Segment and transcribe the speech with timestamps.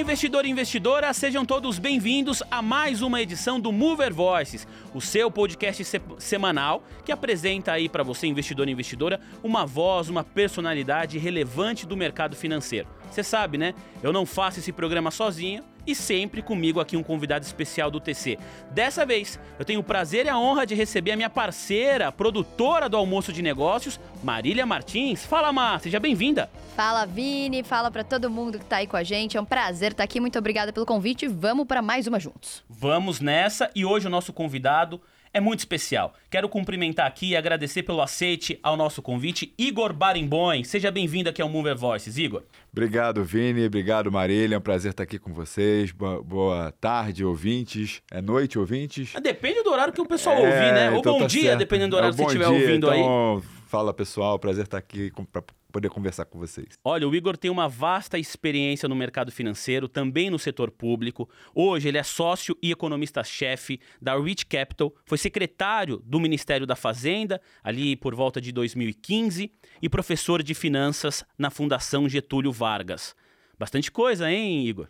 [0.00, 5.30] investidor e investidora, sejam todos bem-vindos a mais uma edição do Mover Voices, o seu
[5.30, 11.18] podcast se semanal que apresenta aí para você, investidor e investidora, uma voz, uma personalidade
[11.18, 12.88] relevante do mercado financeiro.
[13.10, 13.74] Você sabe, né?
[14.02, 18.38] Eu não faço esse programa sozinho, e sempre comigo aqui um convidado especial do TC.
[18.70, 22.88] Dessa vez, eu tenho o prazer e a honra de receber a minha parceira, produtora
[22.88, 25.24] do Almoço de Negócios, Marília Martins.
[25.24, 26.50] Fala, Mar, seja bem-vinda.
[26.76, 29.36] Fala, Vini, fala para todo mundo que tá aí com a gente.
[29.36, 30.20] É um prazer estar aqui.
[30.20, 31.26] Muito obrigada pelo convite.
[31.26, 32.62] Vamos para mais uma juntos.
[32.68, 35.00] Vamos nessa e hoje o nosso convidado
[35.32, 36.14] é muito especial.
[36.28, 40.64] Quero cumprimentar aqui e agradecer pelo aceite ao nosso convite, Igor Barimbon.
[40.64, 42.42] Seja bem-vindo aqui ao Mover Voices, Igor.
[42.72, 43.66] Obrigado, Vini.
[43.66, 44.56] Obrigado, Marília.
[44.56, 45.92] É um prazer estar aqui com vocês.
[45.92, 48.02] Boa, tarde, ouvintes.
[48.10, 49.12] É noite, ouvintes?
[49.22, 50.90] Depende do horário que o pessoal é, ouvir, né?
[50.90, 51.58] Ou então bom tá dia, certo.
[51.58, 53.38] dependendo do horário é, que você estiver ouvindo então...
[53.38, 53.59] aí.
[53.70, 56.76] Fala pessoal, prazer estar aqui para poder conversar com vocês.
[56.82, 61.30] Olha, o Igor tem uma vasta experiência no mercado financeiro, também no setor público.
[61.54, 67.40] Hoje ele é sócio e economista-chefe da Rich Capital, foi secretário do Ministério da Fazenda,
[67.62, 73.14] ali por volta de 2015, e professor de finanças na Fundação Getúlio Vargas.
[73.56, 74.88] Bastante coisa, hein, Igor?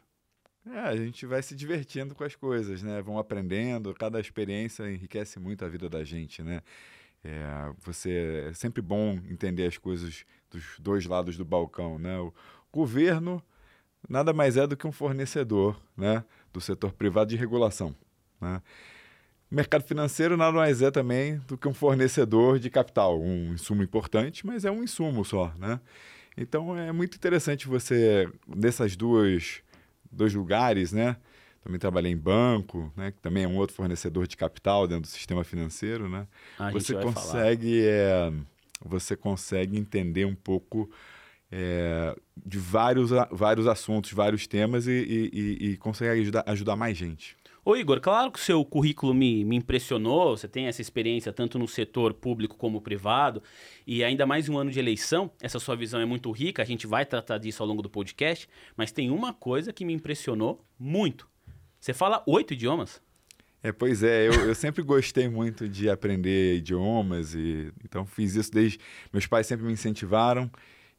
[0.66, 3.02] É, a gente vai se divertindo com as coisas, né?
[3.02, 6.62] Vão aprendendo, cada experiência enriquece muito a vida da gente, né?
[7.22, 12.18] É, você é sempre bom entender as coisas dos dois lados do balcão, né?
[12.18, 12.32] O
[12.72, 13.42] governo
[14.08, 17.94] nada mais é do que um fornecedor, né, do setor privado de regulação,
[18.40, 18.62] né?
[19.50, 23.82] O mercado financeiro nada mais é também do que um fornecedor de capital, um insumo
[23.82, 25.80] importante, mas é um insumo só, né?
[26.36, 29.60] Então é muito interessante você nessas duas
[30.10, 31.16] dois lugares, né?
[31.62, 33.10] Também trabalhei em banco, né?
[33.10, 36.26] Que também é um outro fornecedor de capital dentro do sistema financeiro, né?
[36.72, 38.32] Você consegue é,
[38.84, 40.90] você consegue entender um pouco
[41.52, 42.16] é,
[42.46, 47.36] de vários, vários assuntos, vários temas e, e, e, consegue ajudar, ajudar mais gente.
[47.62, 51.58] Ô Igor, claro que o seu currículo me, me impressionou, você tem essa experiência tanto
[51.58, 53.42] no setor público como privado,
[53.86, 56.86] e ainda mais um ano de eleição, essa sua visão é muito rica, a gente
[56.86, 61.29] vai tratar disso ao longo do podcast, mas tem uma coisa que me impressionou muito.
[61.80, 63.00] Você fala oito idiomas?
[63.62, 68.50] É, pois é, eu, eu sempre gostei muito de aprender idiomas e então fiz isso
[68.52, 68.78] desde
[69.12, 70.50] meus pais sempre me incentivaram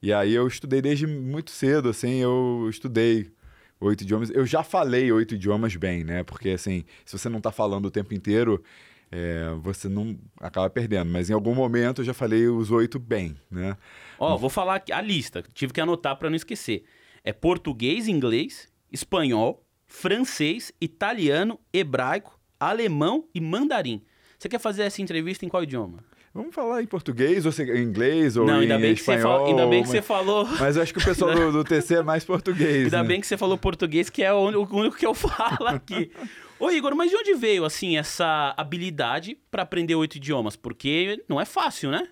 [0.02, 3.32] e aí eu estudei desde muito cedo, assim, eu estudei
[3.80, 4.32] oito idiomas.
[4.32, 6.24] Eu já falei oito idiomas bem, né?
[6.24, 8.64] Porque assim, se você não está falando o tempo inteiro,
[9.12, 11.12] é, você não acaba perdendo.
[11.12, 13.78] Mas em algum momento eu já falei os oito bem, né?
[14.18, 15.44] Ó, oh, vou falar a lista.
[15.54, 16.84] Tive que anotar para não esquecer.
[17.24, 24.02] É português, inglês, espanhol, francês, italiano, hebraico, alemão e mandarim.
[24.40, 26.00] Você quer fazer essa entrevista em qual idioma?
[26.34, 29.18] Vamos falar em português, ou em inglês, ou Não, ainda em bem espanhol.
[29.18, 30.48] Que você fala, ainda bem que você falou...
[30.58, 33.08] Mas eu acho que o pessoal do, do TC é mais português, Ainda né?
[33.08, 36.10] bem que você falou português, que é o único que eu falo aqui.
[36.58, 40.56] Ô Igor, mas de onde veio, assim, essa habilidade para aprender oito idiomas?
[40.56, 42.08] Porque não é fácil, né?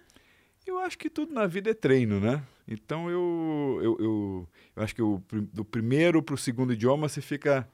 [0.68, 2.44] Eu acho que tudo na vida é treino, né?
[2.68, 4.48] Então eu, eu, eu
[4.84, 5.22] acho que o,
[5.54, 7.68] do primeiro para o segundo idioma você fica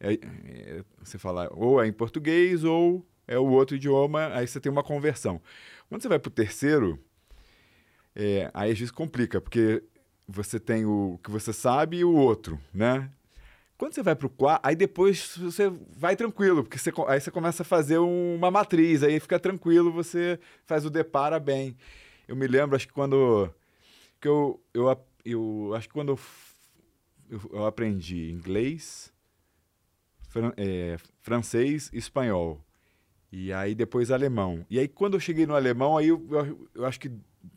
[0.00, 4.60] é, é, você fala ou é em português ou é o outro idioma, aí você
[4.60, 5.40] tem uma conversão.
[5.88, 6.98] Quando você vai para o terceiro,
[8.14, 9.82] é, aí às vezes complica, porque
[10.28, 13.10] você tem o que você sabe e o outro, né?
[13.76, 17.30] Quando você vai para o quarto, aí depois você vai tranquilo, porque você, aí você
[17.30, 21.76] começa a fazer uma matriz, aí fica tranquilo, você faz o depara bem.
[22.26, 23.50] Eu me lembro, acho que quando
[24.18, 26.18] que eu, eu, eu acho que quando eu,
[27.30, 29.12] eu, aprendi inglês,
[30.28, 32.64] fran é, francês espanhol.
[33.30, 34.64] E aí depois alemão.
[34.70, 37.10] E aí quando eu cheguei no alemão, aí eu, eu, eu, acho que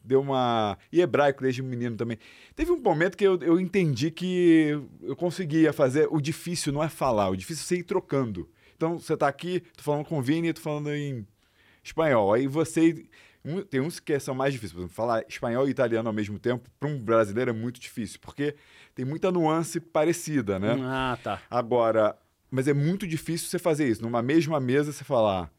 [0.03, 0.77] deu uma...
[0.91, 2.17] E hebraico desde menino também.
[2.55, 6.07] Teve um momento que eu, eu entendi que eu conseguia fazer...
[6.11, 8.49] O difícil não é falar, o difícil é você ir trocando.
[8.75, 11.25] Então você está aqui, tô falando com o Vini, tô falando em
[11.83, 12.33] espanhol.
[12.33, 13.05] Aí você...
[13.43, 14.73] Um, tem uns que são mais difíceis.
[14.73, 18.19] Por exemplo, falar espanhol e italiano ao mesmo tempo, para um brasileiro é muito difícil,
[18.21, 18.55] porque
[18.93, 20.77] tem muita nuance parecida, né?
[20.81, 21.41] Ah, tá.
[21.49, 22.17] Agora,
[22.51, 24.01] mas é muito difícil você fazer isso.
[24.01, 25.51] Numa mesma mesa, você falar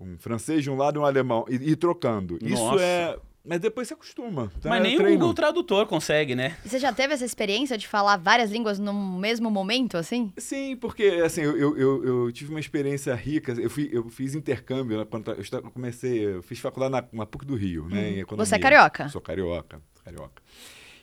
[0.00, 2.38] um francês de um lado e um alemão e ir trocando.
[2.42, 2.74] Nossa.
[2.74, 3.18] Isso é.
[3.46, 4.50] Mas depois você acostuma.
[4.60, 4.68] Tá?
[4.68, 5.14] Mas nem treino.
[5.14, 6.56] o Google Tradutor consegue, né?
[6.64, 10.32] Você já teve essa experiência de falar várias línguas no mesmo momento, assim?
[10.36, 13.52] Sim, porque assim, eu, eu, eu, eu tive uma experiência rica.
[13.52, 16.26] Eu, fui, eu fiz intercâmbio né, quando eu comecei.
[16.26, 18.24] Eu fiz faculdade na, na PUC do Rio, né?
[18.28, 18.36] Hum.
[18.36, 19.08] Você é carioca?
[19.08, 20.42] Sou carioca, carioca.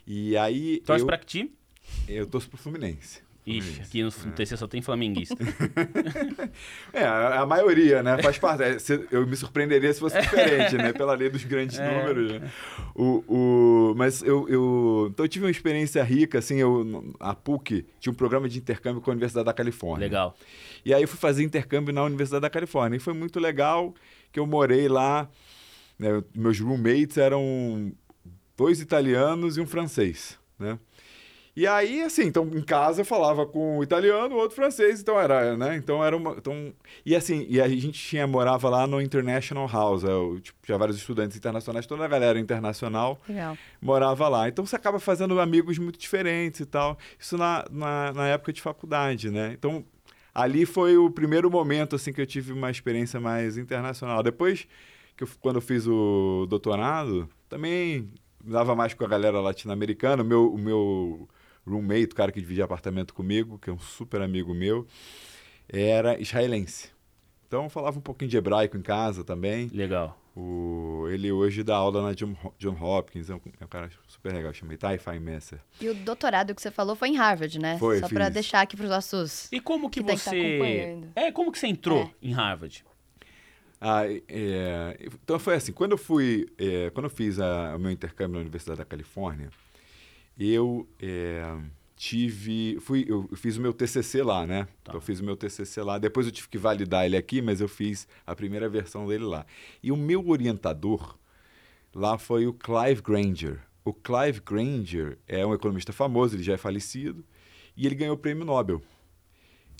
[0.05, 0.81] E aí.
[0.81, 1.55] Torce eu, pra que time?
[2.07, 3.21] Eu torço pro Fluminense.
[3.45, 5.35] Ixi, aqui no, no TC só tem flamenguista.
[6.93, 8.21] É, a, maioria, né?
[8.21, 8.63] Faz parte.
[8.63, 8.77] É,
[9.11, 10.93] eu me surpreenderia se fosse diferente, né?
[10.93, 11.97] Pela lei dos grandes É.
[11.99, 12.51] números, né?
[12.95, 15.07] O, o, mas eu, eu...
[15.11, 19.01] Então eu tive uma experiência rica, assim, eu, a PUC tinha um programa de intercâmbio
[19.01, 20.05] com a Universidade da Califórnia.
[20.05, 20.37] Legal.
[20.85, 22.97] E aí eu fui fazer intercâmbio na Universidade da Califórnia.
[22.97, 23.93] E foi muito legal
[24.31, 25.29] que eu morei lá.
[25.97, 27.91] né, meus roommates eram
[28.55, 30.77] dois italianos e um francês, né?
[31.55, 35.19] E aí, assim, então em casa eu falava com o italiano, o outro francês, então
[35.19, 35.75] era, né?
[35.75, 36.31] Então era uma.
[36.31, 36.73] Então,
[37.05, 40.77] e assim, e a gente tinha, morava lá no International House, é, o, tipo, tinha
[40.79, 43.55] vários estudantes internacionais, toda a galera internacional Legal.
[43.79, 44.47] morava lá.
[44.49, 46.97] Então você acaba fazendo amigos muito diferentes e tal.
[47.19, 49.51] Isso na, na, na época de faculdade, né?
[49.53, 49.85] Então
[50.33, 54.23] ali foi o primeiro momento assim que eu tive uma experiência mais internacional.
[54.23, 54.67] Depois
[55.15, 58.09] que eu, quando eu fiz o doutorado, também
[58.43, 60.23] dava mais com a galera latino-americana.
[60.23, 61.29] O meu, o meu
[61.65, 64.85] roommate, o cara que dividia apartamento comigo, que é um super amigo meu,
[65.69, 66.89] era israelense.
[67.47, 69.67] Então eu falava um pouquinho de hebraico em casa também.
[69.73, 70.19] Legal.
[70.35, 74.33] O, ele hoje dá aula na John, John Hopkins, é um, é um cara super
[74.33, 75.59] legal, chama Itai Messer.
[75.79, 77.77] E o doutorado que você falou foi em Harvard, né?
[77.77, 78.33] Foi, Só pra fiz.
[78.33, 79.47] deixar aqui pros nossos.
[79.51, 80.29] E como que, Que tá você.
[80.29, 81.07] acompanhando.
[81.15, 82.11] é, como que você entrou É.
[82.27, 82.83] em Harvard?
[83.79, 87.91] Ah, é, então foi assim, quando eu fui, é, quando eu fiz a- o meu
[87.91, 89.49] intercâmbio na Universidade da Califórnia,
[90.37, 91.43] eu é,
[91.95, 94.67] tive, fui, eu fiz o meu TCC lá, né?
[94.81, 95.97] Então eu fiz o meu TCC lá.
[95.97, 99.45] Depois eu tive que validar ele aqui, mas eu fiz a primeira versão dele lá.
[99.81, 101.17] E o meu orientador
[101.93, 103.61] lá foi o Clive Granger.
[103.85, 107.23] O Clive Granger é um economista famoso, ele já é falecido,
[107.75, 108.81] e ele ganhou o prêmio Nobel.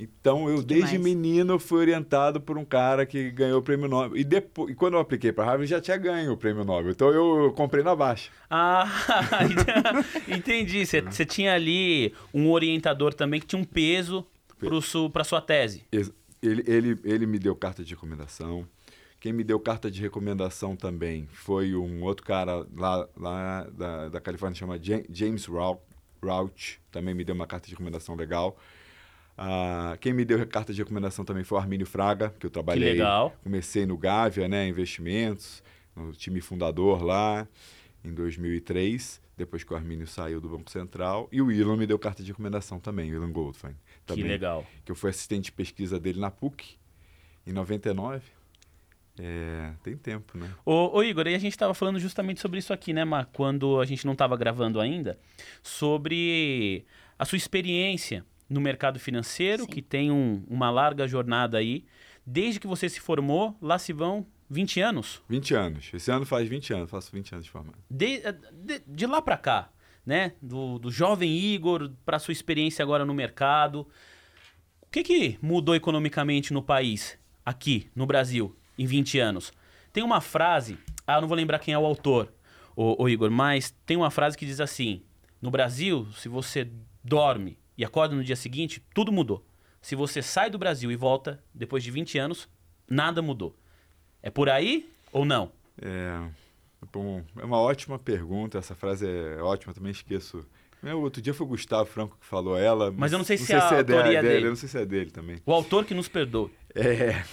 [0.04, 1.04] Então, eu, Que desde demais.
[1.04, 4.18] menino, fui orientado por um cara que ganhou o prêmio Nobel.
[4.18, 6.92] E, depois, e quando eu apliquei para Harvard, já tinha ganho o prêmio Nobel.
[6.92, 8.30] Então, eu comprei na baixa.
[8.50, 8.86] Ah,
[10.28, 10.86] entendi.
[10.86, 14.26] Você você tinha ali um orientador também que tinha um peso
[15.12, 15.84] pra sua tese.
[15.92, 18.68] Ele, ele, ele me deu carta de recomendação.
[19.20, 24.20] Quem me deu carta de recomendação também foi um outro cara lá, lá da, da
[24.20, 25.82] Califórnia, chama Ja- James Rau-
[26.22, 26.80] Rauch.
[26.92, 28.58] Também me deu uma carta de recomendação legal.
[29.38, 32.92] Ah, quem me deu carta de recomendação também foi o Armínio Fraga, que eu trabalhei.
[32.94, 33.36] legal.
[33.44, 35.64] Comecei no Gávea, né, investimentos,
[35.96, 37.48] no time fundador lá,
[38.04, 41.28] em 2003, depois que o Armínio saiu do Banco Central.
[41.32, 43.74] E o Ilan me deu carta de recomendação também, o Ilan Goldfein.
[43.74, 44.66] Que Também, legal.
[44.86, 46.78] que eu fui assistente de pesquisa dele na PUC,
[47.48, 48.22] em 99.
[49.20, 50.50] É, tem tempo, né?
[50.66, 53.30] Ô, ô, Igor, e a gente estava falando justamente sobre isso aqui, né, Mar?
[53.32, 55.20] Quando a gente não estava gravando ainda,
[55.62, 56.84] sobre
[57.18, 59.70] a sua experiência no mercado financeiro, Sim.
[59.70, 61.86] que tem um- uma larga jornada aí.
[62.26, 65.22] Desde que você se formou, lá se vão 20 anos.
[65.28, 65.92] 20 anos.
[65.94, 67.78] Esse ano faz 20 anos, faço 20 anos de formado.
[67.90, 69.70] De, de, de lá para cá,
[70.06, 70.34] né?
[70.42, 73.88] Do, do jovem Igor para sua experiência agora no mercado.
[74.82, 79.52] O que, que mudou economicamente no país, aqui no Brasil, em 20 anos?
[79.92, 82.32] Tem uma frase, ah, eu não vou lembrar quem é o autor,
[82.76, 85.02] o, Igor, mas tem uma frase que diz assim:
[85.42, 86.70] no Brasil, se você
[87.04, 89.46] dorme e acorda no dia seguinte, tudo mudou.
[89.82, 92.48] Se você sai do Brasil e volta depois de 20 anos,
[92.90, 93.56] nada mudou.
[94.22, 95.52] É por aí ou não?
[95.82, 96.20] É,
[96.92, 100.46] bom, é uma ótima pergunta, essa frase é ótima, também esqueço.
[100.82, 102.92] Meu, outro dia foi o Gustavo Franco que falou ela.
[102.92, 104.46] Mas eu não sei se é a dele, autoria dele.
[104.46, 105.38] Eu não sei se é dele também.
[105.46, 106.52] O autor que nos perdoe.
[106.76, 107.24] É,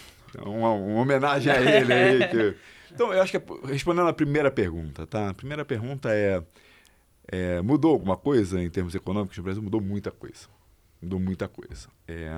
[0.45, 2.29] uma, uma homenagem a ele aí.
[2.29, 2.57] que-
[2.93, 5.31] Então, eu acho que, é- respondendo a primeira pergunta, tá?
[5.31, 6.43] A primeira pergunta é,
[7.33, 9.63] é, mudou alguma coisa em termos econômicos no Brasil?
[9.63, 10.49] Mudou muita coisa.
[11.01, 11.89] Mudou muita coisa.
[12.09, 12.29] É,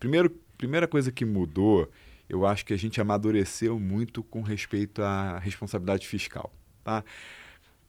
[0.00, 0.28] primeiro,
[0.58, 1.88] primeira coisa que mudou,
[2.28, 7.04] eu acho que a gente amadureceu muito com respeito à responsabilidade fiscal, tá?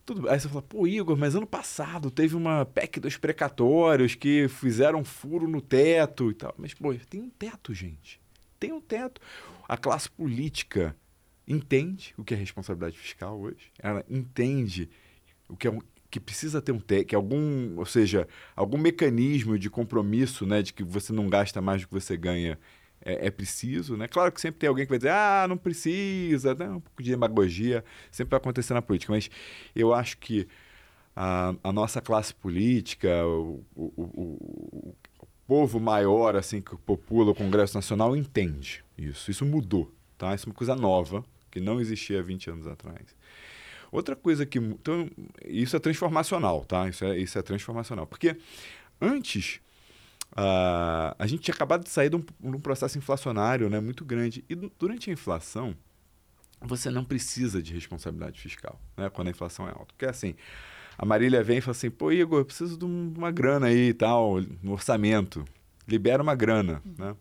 [0.06, 4.48] Tudo, aí você fala, pô, Igor, mas ano passado teve uma PEC dos precatórios que
[4.50, 6.54] fizeram um furo no teto e tal.
[6.58, 8.22] Mas, pô, tem um teto, gente.
[8.60, 9.20] Tem um teto.
[9.68, 10.96] A classe política
[11.48, 13.72] entende o que é responsabilidade fiscal hoje.
[13.80, 14.90] Ela entende
[15.48, 15.72] o que é
[16.14, 20.84] que precisa ter um que algum, ou seja, algum mecanismo de compromisso, né, de que
[20.84, 22.60] você não gasta mais do que você ganha
[23.04, 24.08] é, é preciso, né?
[24.08, 26.70] Claro que sempre tem alguém que vai dizer, ah, não precisa, né?
[26.70, 29.28] um pouco de demagogia sempre vai acontecer na política, mas
[29.76, 30.48] eu acho que
[31.16, 37.36] a, a nossa classe política, o, o, o, o povo maior assim que popula o
[37.36, 39.32] Congresso Nacional entende isso.
[39.32, 40.36] Isso mudou, tá?
[40.36, 43.16] Isso é uma coisa nova que não existia 20 anos atrás.
[43.94, 45.08] Outra coisa que então,
[45.46, 46.90] isso é transformacional, tá?
[46.90, 48.36] Isso é, isso é transformacional, porque
[49.00, 49.62] antes
[50.36, 54.04] Uh, a gente tinha acabado de sair de um, de um, processo inflacionário né, muito
[54.04, 54.44] grande.
[54.50, 55.76] E durante a inflação,
[56.60, 59.94] você não precisa de responsabilidade fiscal, né, quando a inflação é alta.
[59.94, 60.34] Porque assim,
[60.98, 63.94] a Marília vem e fala assim, pô, Igor, eu preciso de uma grana aí e
[63.94, 65.46] tal, no orçamento.
[65.88, 67.16] Libera uma grana, né?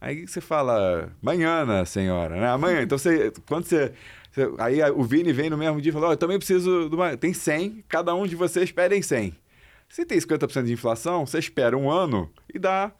[0.00, 2.48] Aí você fala, manhã, senhora, né?
[2.48, 2.82] Amanhã.
[2.82, 3.92] Então, você, quando você,
[4.30, 6.94] você Aí o Vini vem no mesmo dia e fala, oh, eu também preciso de
[6.94, 7.16] uma...
[7.16, 9.34] Tem 100, cada um de vocês pedem 100.
[9.88, 12.92] Se tem 50% de inflação, você espera um ano e dá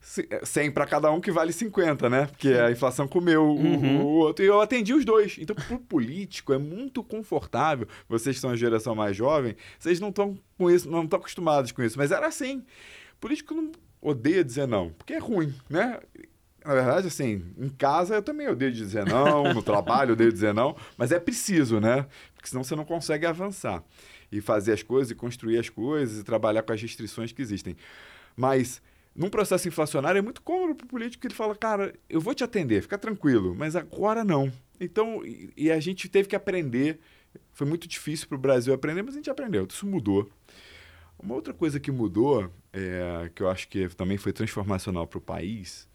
[0.00, 2.26] 100 para cada um que vale 50, né?
[2.26, 4.02] Porque a inflação comeu uhum.
[4.02, 4.44] o, o, outro.
[4.44, 5.36] E eu atendi os dois.
[5.38, 7.88] Então, para o político, é muito confortável.
[8.08, 11.72] Vocês que são a geração mais jovem, vocês não estão com isso, não estão acostumados
[11.72, 11.98] com isso.
[11.98, 12.64] Mas era assim.
[13.20, 16.00] Político não odeia dizer não, porque é ruim, né?
[16.64, 20.52] Na verdade, assim, em casa eu também odeio dizer não, no trabalho eu odeio dizer
[20.52, 22.06] não, mas é preciso, né?
[22.34, 23.84] Porque senão você não consegue avançar
[24.30, 27.76] e fazer as coisas, e construir as coisas, e trabalhar com as restrições que existem.
[28.36, 28.82] Mas
[29.14, 32.34] num processo inflacionário é muito cômodo para o político que ele fala, cara, eu vou
[32.34, 34.52] te atender, fica tranquilo, mas agora não.
[34.78, 37.00] Então, e, e a gente teve que aprender,
[37.52, 40.28] foi muito difícil para o Brasil aprender, mas a gente aprendeu, isso mudou.
[41.18, 45.20] Uma outra coisa que mudou, é, que eu acho que também foi transformacional para o
[45.20, 45.88] país,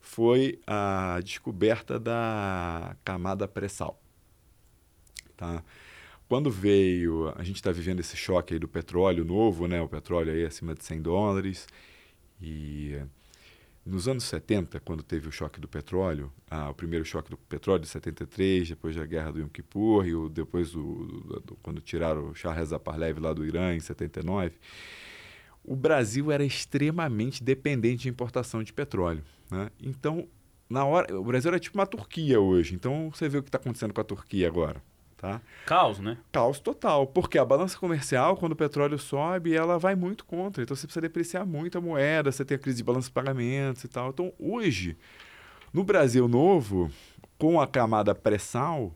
[0.00, 4.02] foi a descoberta da camada pré-sal.
[5.36, 5.62] Tá?
[6.28, 9.80] Quando veio, a gente está vivendo esse choque aí do petróleo novo, né?
[9.80, 11.68] o petróleo aí acima de 100 dólares,
[12.40, 13.00] e
[13.84, 17.80] nos anos 70, quando teve o choque do petróleo, ah, o primeiro choque do petróleo
[17.80, 21.80] de 73, depois da guerra do Yom Kippur, e o, depois do, do, do, quando
[21.80, 24.52] tiraram o Shah Reza Parlev lá do Irã em 79,
[25.64, 29.22] o Brasil era extremamente dependente de importação de petróleo.
[29.50, 29.70] Né?
[29.80, 30.28] Então,
[30.68, 32.74] na hora, o Brasil era tipo uma Turquia hoje.
[32.74, 34.82] Então, você vê o que está acontecendo com a Turquia agora.
[35.22, 35.40] Tá?
[35.64, 36.18] Caos, né?
[36.32, 37.06] Caos total.
[37.06, 40.64] Porque a balança comercial, quando o petróleo sobe, ela vai muito contra.
[40.64, 43.84] Então você precisa depreciar muito a moeda, você tem a crise de balança de pagamentos
[43.84, 44.10] e tal.
[44.10, 44.98] Então hoje,
[45.72, 46.90] no Brasil novo,
[47.38, 48.92] com a camada pré-sal,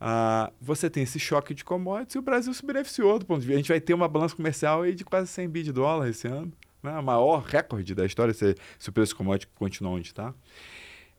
[0.00, 3.46] ah, você tem esse choque de commodities e o Brasil se beneficiou do ponto de
[3.48, 3.58] vista.
[3.58, 6.28] A gente vai ter uma balança comercial aí de quase 100 bi de dólar esse
[6.28, 6.52] ano.
[6.80, 6.96] Né?
[6.96, 10.32] O maior recorde da história, se, se o preço de commodity continuar onde está.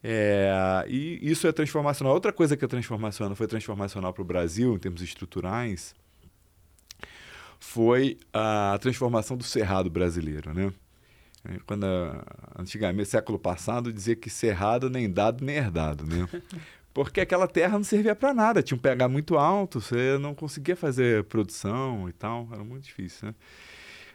[0.10, 2.14] É, e isso é transformacional.
[2.14, 5.94] Outra coisa que é transformacional, foi transformacional para o Brasil, em termos estruturais,
[7.60, 10.54] foi a transformação do cerrado brasileiro.
[10.54, 10.72] Né?
[11.44, 11.86] É, quando,
[12.58, 16.06] antigamente, século passado, dizia que cerrado nem dado nem herdado.
[16.06, 16.26] Né?
[16.94, 20.78] Porque aquela terra não servia para nada, tinha um pH muito alto, você não conseguia
[20.78, 23.28] fazer produção e tal, era muito difícil.
[23.28, 23.36] Né?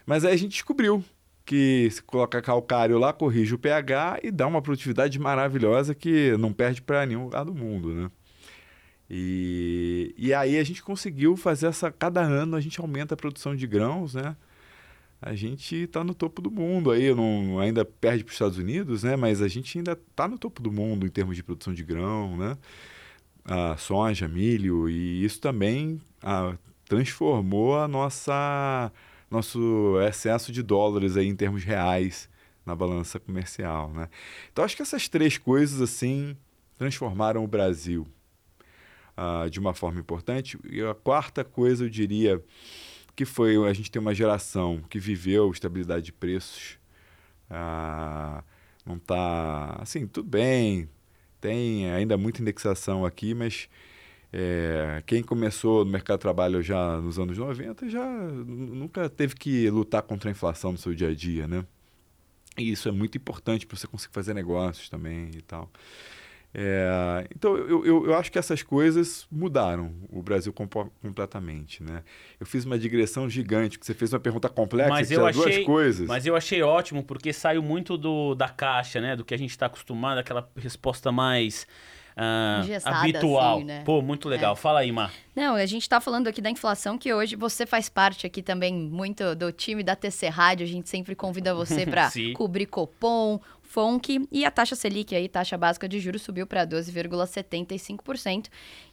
[0.07, 1.05] Mas aí a gente descobriu
[1.45, 6.53] que se coloca calcário lá, corrige o pH e dá uma produtividade maravilhosa que não
[6.53, 8.11] perde para nenhum lugar do mundo, né?
[9.09, 11.91] E, e aí a gente conseguiu fazer essa.
[11.91, 14.35] Cada ano a gente aumenta a produção de grãos, né?
[15.21, 19.03] A gente está no topo do mundo aí, não, ainda perde para os Estados Unidos,
[19.03, 19.15] né?
[19.15, 22.35] Mas a gente ainda está no topo do mundo em termos de produção de grão,
[22.37, 22.57] né?
[23.45, 28.91] A soja, milho, e isso também a, transformou a nossa
[29.33, 32.29] nosso excesso de dólares aí em termos reais
[32.63, 34.07] na balança comercial, né?
[34.51, 36.37] Então acho que essas três coisas assim
[36.77, 38.07] transformaram o Brasil
[39.17, 40.57] uh, de uma forma importante.
[40.69, 42.41] E a quarta coisa eu diria
[43.15, 46.77] que foi a gente tem uma geração que viveu estabilidade de preços,
[47.49, 48.43] uh,
[48.85, 50.87] não está assim tudo bem,
[51.41, 53.67] tem ainda muita indexação aqui, mas
[54.35, 59.69] é, quem começou no mercado de trabalho já nos anos 90 já nunca teve que
[59.69, 61.63] lutar contra a inflação no seu dia a dia, né?
[62.57, 65.69] E isso é muito importante para você conseguir fazer negócios também e tal.
[66.51, 72.03] É, então, eu, eu, eu, acho que essas coisas mudaram o Brasil completamente, né?
[72.39, 75.65] Eu fiz uma digressão gigante, que você fez uma pergunta complexa, mas eu achei, duas
[75.65, 76.07] coisas.
[76.07, 79.15] Mas eu achei ótimo, porque saiu muito do, da caixa, né?
[79.15, 81.67] Do que a gente está acostumado, aquela resposta mais
[82.17, 83.57] uh, habitual.
[83.57, 83.83] Assim, né?
[83.83, 84.53] Pô, muito legal.
[84.53, 84.55] É.
[84.55, 85.11] Fala aí, Mar.
[85.35, 88.73] Não, a gente está falando aqui da inflação, que hoje você faz parte aqui também
[88.73, 90.65] muito do time da TC Rádio.
[90.65, 93.39] A gente sempre convida você para cobrir Copom,
[93.73, 98.45] FONC e a taxa Selic, aí, taxa básica de juros, subiu para 12,75%.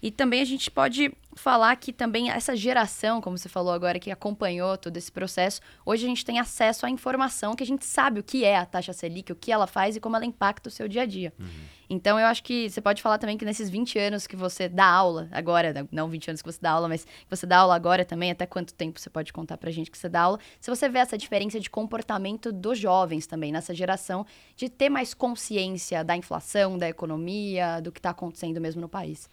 [0.03, 4.11] E também a gente pode falar que também essa geração, como você falou agora, que
[4.11, 8.21] acompanhou todo esse processo, hoje a gente tem acesso à informação que a gente sabe
[8.21, 10.73] o que é a taxa Selic, o que ela faz e como ela impacta o
[10.73, 11.33] seu dia a dia.
[11.39, 11.47] Uhum.
[11.89, 14.87] Então eu acho que você pode falar também que nesses 20 anos que você dá
[14.87, 18.05] aula agora, não 20 anos que você dá aula, mas que você dá aula agora
[18.05, 20.89] também, até quanto tempo você pode contar pra gente que você dá aula, se você
[20.89, 24.25] vê essa diferença de comportamento dos jovens também, nessa geração,
[24.57, 29.29] de ter mais consciência da inflação, da economia, do que está acontecendo mesmo no país.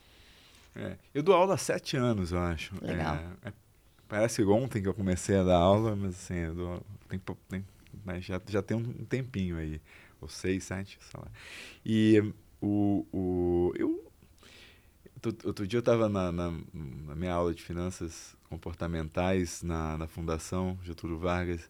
[0.77, 2.73] É, eu dou aula há sete anos, eu acho.
[2.81, 3.15] Legal.
[3.15, 3.53] É, é,
[4.07, 7.19] parece ontem que eu comecei a dar aula, mas assim, eu dou, tem,
[7.49, 7.65] tem,
[8.05, 9.81] mas já, já tem um tempinho aí,
[10.21, 11.27] ou seis, sete, sei lá.
[11.85, 14.11] E o, o, eu,
[15.45, 20.77] outro dia eu estava na, na, na, minha aula de finanças comportamentais na, na Fundação
[20.83, 21.67] Getúlio Vargas,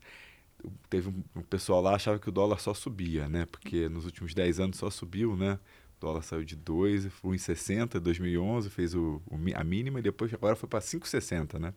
[0.90, 3.46] teve um, um pessoal lá achava que o dólar só subia, né?
[3.46, 5.60] Porque nos últimos 10 anos só subiu, né?
[5.98, 10.02] O dólar saiu de 2, foi em 60, 2011, fez o, o, a mínima e
[10.02, 11.74] depois agora foi para 5,60, né?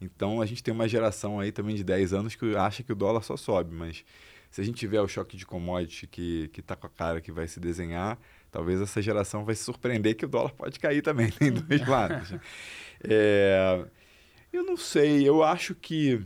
[0.00, 2.94] Então a gente tem uma geração aí também de 10 anos que acha que o
[2.94, 4.04] dólar só sobe, mas
[4.50, 7.46] se a gente tiver o choque de commodity que está com a cara que vai
[7.46, 8.18] se desenhar,
[8.50, 12.32] talvez essa geração vai se surpreender que o dólar pode cair também, tem dois lados.
[13.02, 13.86] É,
[14.52, 16.20] eu não sei, eu acho que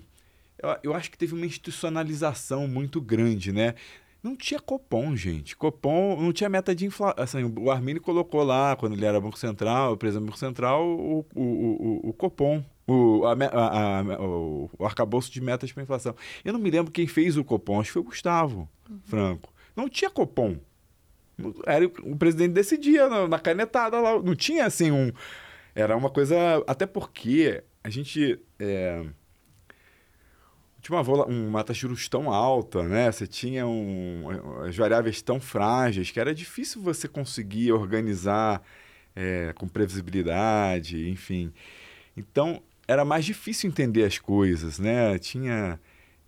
[0.58, 3.74] eu, eu acho que teve uma institucionalização muito grande, né?
[4.22, 5.56] Não tinha Copom, gente.
[5.56, 7.22] Copom não tinha meta de inflação.
[7.22, 10.86] Assim, o Armini colocou lá, quando ele era Banco Central, o presidente do Banco Central,
[10.86, 15.82] o, o, o, o Copom, o, a, a, a, o, o arcabouço de metas para
[15.82, 16.14] inflação.
[16.44, 19.00] Eu não me lembro quem fez o Copom, acho que foi o Gustavo uhum.
[19.04, 19.52] Franco.
[19.74, 20.58] Não tinha Copom.
[21.64, 24.20] Era, o presidente decidia na, na canetada lá.
[24.20, 25.10] Não tinha assim um.
[25.74, 26.36] Era uma coisa.
[26.66, 28.38] Até porque a gente.
[28.58, 29.02] É,
[30.80, 33.10] tinha uma, uma taxa de juros tão alta, né?
[33.12, 34.24] Você tinha um,
[34.66, 38.62] as variáveis tão frágeis que era difícil você conseguir organizar
[39.14, 41.52] é, com previsibilidade, enfim.
[42.16, 45.18] Então, era mais difícil entender as coisas, né?
[45.18, 45.78] Tinha...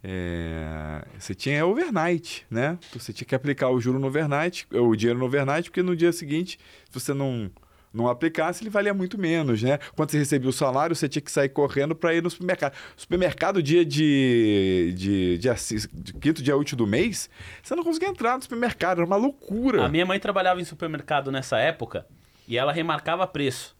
[0.04, 2.76] É, você tinha overnight, né?
[2.92, 6.12] Você tinha que aplicar o juro no overnight, o dinheiro no overnight, porque no dia
[6.12, 6.58] seguinte,
[6.90, 7.48] se você não
[7.92, 9.78] não aplicasse, ele valia muito menos, né?
[9.94, 12.74] Quando você recebia o salário, você tinha que sair correndo para ir no supermercado.
[12.96, 15.54] Supermercado, dia de, de, de,
[15.94, 17.28] de, quinto dia útil do mês,
[17.62, 19.84] você não conseguia entrar no supermercado, era uma loucura.
[19.84, 22.06] A minha mãe trabalhava em supermercado nessa época
[22.48, 23.76] e ela remarcava preço.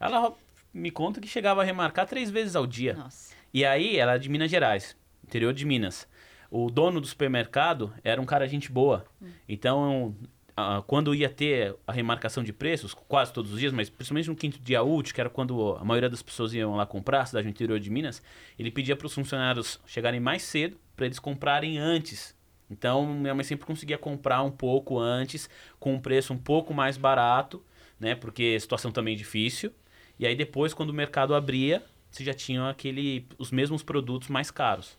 [0.00, 0.32] Ela
[0.74, 2.94] me conta que chegava a remarcar três vezes ao dia.
[2.94, 3.32] Nossa.
[3.54, 6.08] E aí, ela é de Minas Gerais, interior de Minas.
[6.50, 9.04] O dono do supermercado era um cara gente boa.
[9.20, 9.28] Hum.
[9.48, 10.14] Então,
[10.58, 14.36] uh, quando ia ter a remarcação de preços, quase todos os dias, mas principalmente no
[14.36, 17.50] quinto dia útil, que era quando a maioria das pessoas iam lá comprar, cidade do
[17.50, 18.22] interior de Minas,
[18.58, 22.36] ele pedia para os funcionários chegarem mais cedo para eles comprarem antes.
[22.70, 26.96] Então, minha mãe sempre conseguia comprar um pouco antes, com um preço um pouco mais
[26.96, 27.62] barato,
[28.00, 28.14] né?
[28.14, 29.70] Porque a situação também é difícil.
[30.18, 34.50] E aí depois, quando o mercado abria, você já tinha aquele, os mesmos produtos mais
[34.50, 34.96] caros.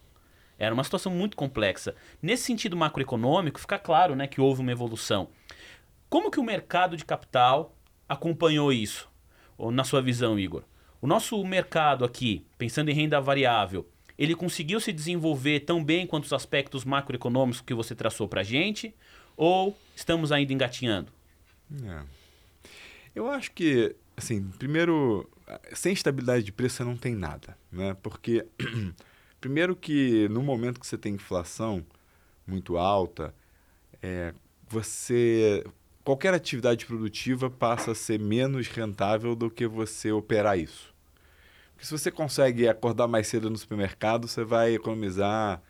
[0.58, 1.96] Era uma situação muito complexa.
[2.22, 5.30] Nesse sentido macroeconômico, fica claro né, que houve uma evolução.
[6.14, 7.76] Como que o mercado de capital
[8.08, 9.10] acompanhou isso?
[9.72, 10.62] Na sua visão, Igor?
[11.02, 16.26] O nosso mercado aqui, pensando em renda variável, ele conseguiu se desenvolver tão bem quanto
[16.26, 18.94] os aspectos macroeconômicos que você traçou para a gente?
[19.36, 21.12] Ou estamos ainda engatinhando?
[21.84, 22.04] É.
[23.16, 25.28] Eu acho que, assim, primeiro,
[25.74, 27.98] sem estabilidade de preço você não tem nada, né?
[28.04, 28.46] Porque,
[29.42, 31.84] primeiro que no momento que você tem inflação
[32.46, 33.34] muito alta,
[34.00, 34.32] é,
[34.70, 35.66] você
[36.04, 40.94] qualquer atividade produtiva passa a ser menos rentável do que você operar isso.
[41.74, 45.62] Porque se você consegue acordar mais cedo no supermercado, você vai economizar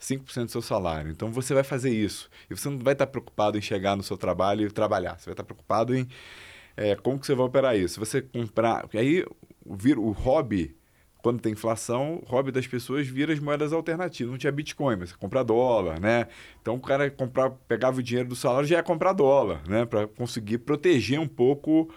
[0.00, 1.10] 5% do seu salário.
[1.10, 2.28] Então você vai fazer isso.
[2.50, 5.18] E você não vai estar preocupado em chegar no seu trabalho e trabalhar.
[5.18, 6.08] Você vai estar preocupado em
[6.76, 7.94] é, como que você vai operar isso.
[7.94, 8.88] Se você comprar.
[8.94, 9.24] Aí
[9.64, 10.76] o, o hobby
[11.22, 14.32] quando tem inflação, o hobby das pessoas vira as moedas alternativas.
[14.32, 16.26] Não tinha Bitcoin, mas você compra dólar, né?
[16.60, 19.86] Então o cara comprar, pegava o dinheiro do salário já ia comprar dólar, né?
[19.86, 21.88] Para conseguir proteger um pouco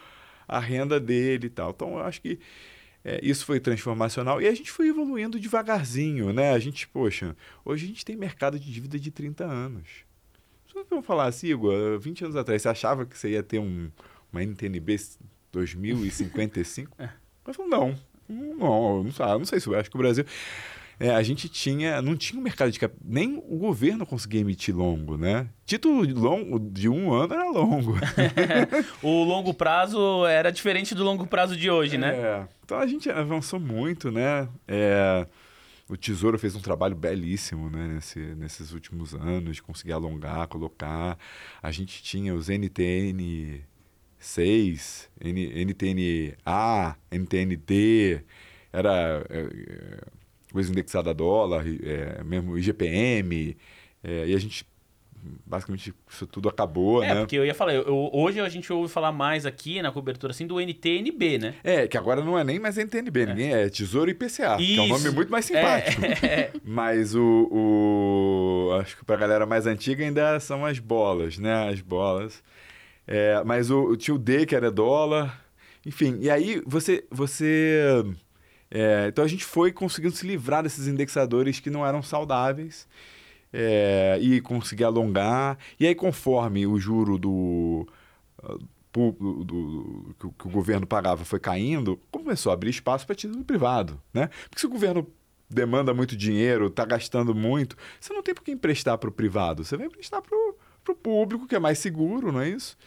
[0.48, 1.72] a renda dele e tal.
[1.72, 2.40] Então eu acho que
[3.04, 6.52] é, isso foi transformacional e a gente foi evoluindo devagarzinho, né?
[6.52, 7.36] A gente, poxa,
[7.66, 10.06] hoje a gente tem mercado de dívida de 30 anos.
[10.68, 13.90] Você falar assim, Igor, 20 anos atrás, você achava que você ia ter um,
[14.32, 14.98] uma NTNB
[15.52, 16.92] 2055?
[17.00, 17.10] é.
[17.46, 17.96] Mas não,
[18.28, 20.26] não, não, sei, não sei se eu acho que o Brasil.
[21.00, 22.02] É, a gente tinha.
[22.02, 23.02] Não tinha um mercado de capital.
[23.06, 25.48] Nem o governo conseguia emitir longo, né?
[25.66, 27.96] Título de, longo, de um ano era longo.
[29.04, 32.16] o longo prazo era diferente do longo prazo de hoje, né?
[32.16, 32.48] É.
[32.64, 34.48] Então a gente avançou muito, né?
[34.68, 35.28] É,
[35.90, 37.88] o Tesouro fez um trabalho belíssimo né?
[37.96, 41.18] Nesse, nesses últimos anos, de conseguir alongar, colocar.
[41.62, 43.62] A gente tinha os NTN
[44.26, 48.22] 6, N, NTNA, NTND,
[48.74, 50.00] era é, é,
[50.52, 53.56] coisa indexada a dólar, é, mesmo IGPM,
[54.04, 54.66] é, e a gente
[55.46, 57.20] basicamente isso tudo acabou, é, né?
[57.22, 60.46] porque eu ia falar, eu, hoje a gente ouve falar mais aqui na cobertura assim
[60.46, 61.56] do NTNB, né?
[61.64, 63.26] É, que agora não é nem mais NTNB, é.
[63.28, 64.74] ninguém é Tesouro IPCA, isso.
[64.74, 66.02] que é um nome muito mais simpático.
[66.26, 66.52] É.
[66.64, 71.70] Mas o, o acho que para a galera mais antiga ainda são as bolas, né?
[71.70, 72.44] As bolas.
[73.08, 75.46] É, mas o, tinha o D, que era dólar.
[75.86, 77.06] Enfim, e aí você.
[77.12, 78.04] você
[78.72, 82.88] é, então a gente foi conseguindo se livrar desses indexadores que não eram saudáveis
[83.54, 85.58] é, e conseguir alongar.
[85.80, 87.88] E aí, conforme o juro do.
[88.92, 89.12] do,
[89.44, 94.02] do, que, que, o governo pagava foi caindo, começou a abrir espaço para título privado.
[94.14, 94.30] Né?
[94.50, 95.08] Porque se o governo
[95.50, 99.64] demanda muito dinheiro, está gastando muito, você não tem por que emprestar para o privado,
[99.64, 100.56] você vai emprestar para o
[100.94, 102.78] público, que é mais seguro, não é isso?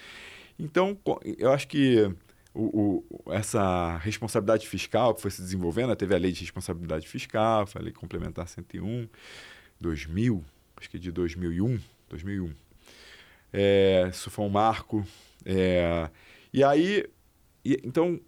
[0.58, 0.98] Então,
[1.38, 2.10] eu acho que
[2.54, 7.66] o, o, essa responsabilidade fiscal que foi se desenvolvendo, teve a lei de responsabilidade fiscal,
[7.66, 9.08] foi a lei complementar 101,
[9.80, 10.44] 2000,
[10.76, 12.52] acho que é de 2001, 2001.
[13.52, 15.06] É, isso foi um marco.
[15.44, 16.10] É,
[16.52, 17.06] e aí,
[17.64, 18.20] e, então,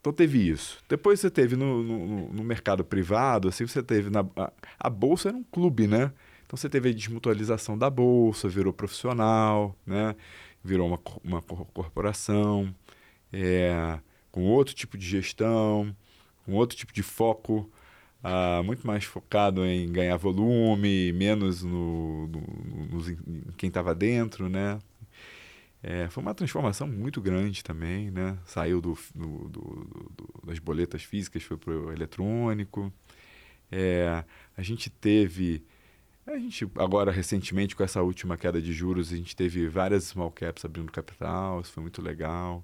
[0.00, 0.78] então teve isso.
[0.88, 5.28] Depois você teve no, no, no mercado privado, assim, você teve na, a, a, bolsa
[5.28, 6.12] era um clube, né?
[6.48, 10.16] Então você teve a desmutualização da bolsa, virou profissional, né?
[10.64, 12.74] Virou uma, uma corporação,
[13.30, 13.98] é,
[14.32, 15.94] com outro tipo de gestão,
[16.46, 17.70] com outro tipo de foco,
[18.24, 22.40] uh, muito mais focado em ganhar volume, menos no, no,
[22.92, 24.78] no em quem estava dentro, né?
[25.82, 28.38] É, foi uma transformação muito grande também, né?
[28.46, 32.90] Saiu do, do, do, das boletas físicas, foi para o eletrônico.
[33.70, 34.24] É,
[34.56, 35.62] a gente teve...
[36.28, 40.30] A gente, agora, recentemente, com essa última queda de juros, a gente teve várias small
[40.30, 42.62] caps abrindo capital, isso foi muito legal.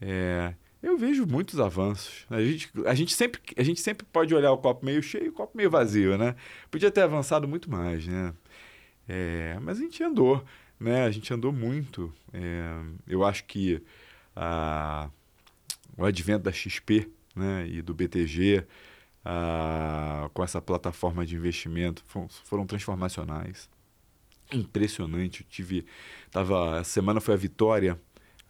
[0.00, 2.26] É, eu vejo muitos avanços.
[2.28, 5.28] A gente, a, gente sempre, a gente sempre pode olhar o copo meio cheio e
[5.28, 6.34] o copo meio vazio, né?
[6.68, 8.34] Podia ter avançado muito mais, né?
[9.08, 10.44] É, mas a gente andou,
[10.80, 11.04] né?
[11.04, 12.12] A gente andou muito.
[12.32, 13.80] É, eu acho que
[14.34, 15.08] a,
[15.96, 17.68] o advento da XP né?
[17.68, 18.66] e do BTG
[20.32, 23.68] com essa plataforma de investimento foram, foram transformacionais.
[24.52, 25.42] Impressionante.
[25.42, 25.86] Eu tive...
[26.30, 27.98] Tava, essa semana foi a vitória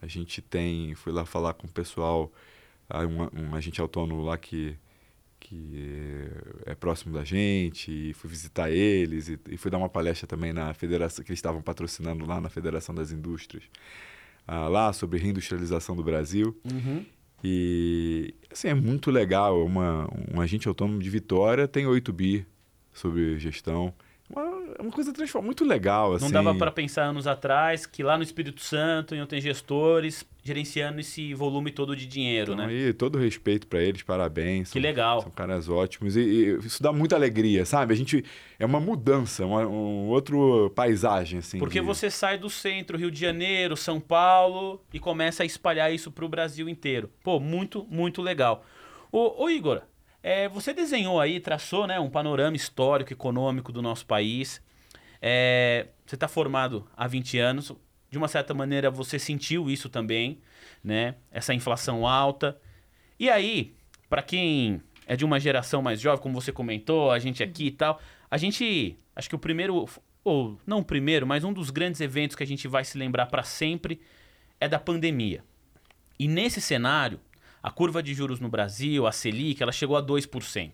[0.01, 2.33] a gente tem, fui lá falar com o pessoal,
[2.91, 4.77] um, um agente autônomo lá que,
[5.41, 6.29] que
[6.67, 10.53] é próximo da gente, e fui visitar eles, e, e fui dar uma palestra também
[10.53, 13.65] na federação, que eles estavam patrocinando lá na Federação das Indústrias,
[14.47, 16.57] uh, lá sobre reindustrialização do Brasil.
[16.65, 17.05] Uhum.
[17.43, 19.65] E assim, é muito legal.
[19.65, 22.47] Uma, um agente autônomo de Vitória tem 8 bi
[22.93, 23.95] sobre gestão
[24.31, 24.43] uma,
[24.81, 25.13] uma coisa
[25.43, 26.15] muito legal.
[26.15, 26.27] Assim.
[26.27, 31.01] Não dava para pensar anos atrás que lá no Espírito Santo iam ter gestores gerenciando
[31.01, 32.73] esse volume todo de dinheiro, então, né?
[32.73, 34.69] E todo respeito para eles, parabéns.
[34.69, 35.21] Que são, legal.
[35.23, 37.93] São caras ótimos e, e, isso dá muita alegria, sabe?
[37.93, 38.25] A gente
[38.59, 41.59] é uma mudança, uma um outro paisagem assim.
[41.59, 41.87] Porque de...
[41.87, 46.25] você sai do centro, Rio de Janeiro, São Paulo e começa a espalhar isso para
[46.25, 47.11] o Brasil inteiro.
[47.23, 48.65] Pô, muito, muito legal.
[49.13, 49.83] Ô, ô Igor,
[50.23, 54.61] é, você desenhou aí, traçou né, um panorama histórico, econômico do nosso país.
[55.23, 57.73] É, você está formado há 20 anos.
[58.11, 60.41] De uma certa maneira, você sentiu isso também,
[60.83, 61.17] né?
[61.31, 62.59] Essa inflação alta.
[63.19, 63.75] E aí,
[64.09, 67.71] para quem é de uma geração mais jovem, como você comentou, a gente aqui e
[67.71, 68.01] tal,
[68.31, 69.87] a gente, acho que o primeiro,
[70.25, 73.27] ou não o primeiro, mas um dos grandes eventos que a gente vai se lembrar
[73.27, 74.01] para sempre
[74.59, 75.45] é da pandemia.
[76.19, 77.21] E nesse cenário,
[77.63, 80.73] a curva de juros no Brasil, a Selic, ela chegou a 2%.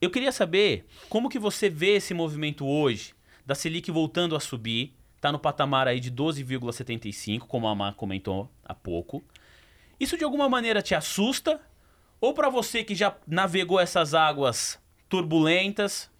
[0.00, 3.14] Eu queria saber como que você vê esse movimento hoje,
[3.44, 8.50] da Selic voltando a subir, está no patamar aí de 12,75, como a Mar comentou
[8.64, 9.24] há pouco.
[9.98, 11.60] Isso de alguma maneira te assusta?
[12.20, 16.10] Ou para você que já navegou essas águas turbulentas,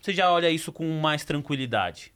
[0.00, 2.13] você já olha isso com mais tranquilidade?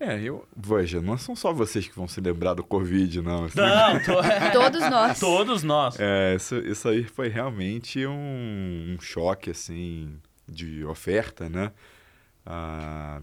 [0.00, 0.46] É, eu.
[0.56, 3.44] Veja, não são só vocês que vão se lembrar do Covid, não.
[3.44, 3.58] Assim.
[3.58, 4.12] Não, to...
[4.52, 5.20] todos nós.
[5.20, 5.96] Todos nós.
[5.98, 10.16] É, isso, isso aí foi realmente um, um choque, assim,
[10.48, 11.72] de oferta, né?
[12.46, 13.20] Ah,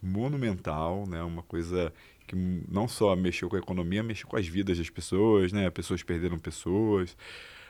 [0.00, 1.22] monumental, né?
[1.22, 1.92] Uma coisa
[2.26, 5.68] que não só mexeu com a economia, mexeu com as vidas das pessoas, né?
[5.70, 7.16] Pessoas perderam pessoas,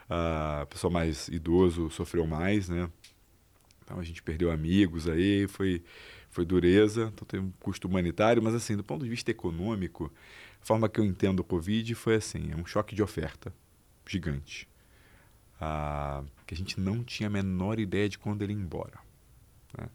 [0.09, 2.91] a pessoa mais idoso sofreu mais, né?
[3.83, 5.83] Então a gente perdeu amigos aí, foi
[6.31, 10.13] foi dureza, então tem um custo humanitário, mas assim, do ponto de vista econômico,
[10.63, 13.53] a forma que eu entendo o Covid foi assim, é um choque de oferta
[14.07, 14.69] gigante.
[15.61, 18.99] Ah, que a gente não tinha a menor ideia de quando ele ia embora.
[19.77, 19.89] Né?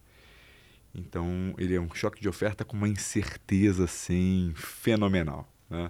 [0.93, 5.51] Então, ele é um choque de oferta com uma incerteza, assim, fenomenal.
[5.69, 5.89] Né?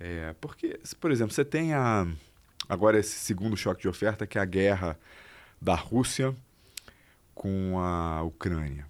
[0.00, 2.06] É, porque, por exemplo, você tem a,
[2.68, 4.98] agora esse segundo choque de oferta, que é a guerra
[5.60, 6.34] da Rússia
[7.34, 8.86] com a Ucrânia.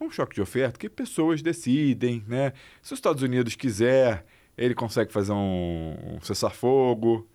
[0.00, 2.52] É um choque de oferta que pessoas decidem, né?
[2.82, 4.24] Se os Estados Unidos quiser,
[4.56, 7.28] ele consegue fazer um, um cessar-fogo.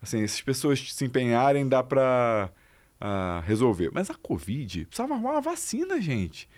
[0.00, 2.54] Assim, se as pessoas se empenharem, dá para uh,
[3.00, 3.90] ah, resolver.
[3.92, 6.48] Mas a Covid precisava arrumar uma vacina, gente.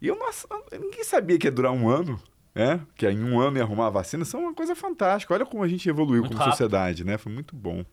[0.00, 0.28] E eu não,
[0.78, 2.20] ninguém sabia que ia durar um ano,
[2.54, 2.80] né?
[2.94, 4.22] Que em um ano ia arrumar a vacina.
[4.22, 5.32] Isso é uma coisa fantástica.
[5.32, 6.52] Olha como a gente evoluiu muito como rápido.
[6.52, 7.16] sociedade, né?
[7.16, 7.84] Foi muito bom.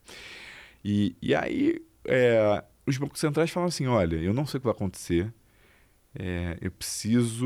[0.83, 4.65] E, e aí, é, os bancos centrais falam assim: olha, eu não sei o que
[4.65, 5.31] vai acontecer
[6.15, 7.45] é, eu preciso.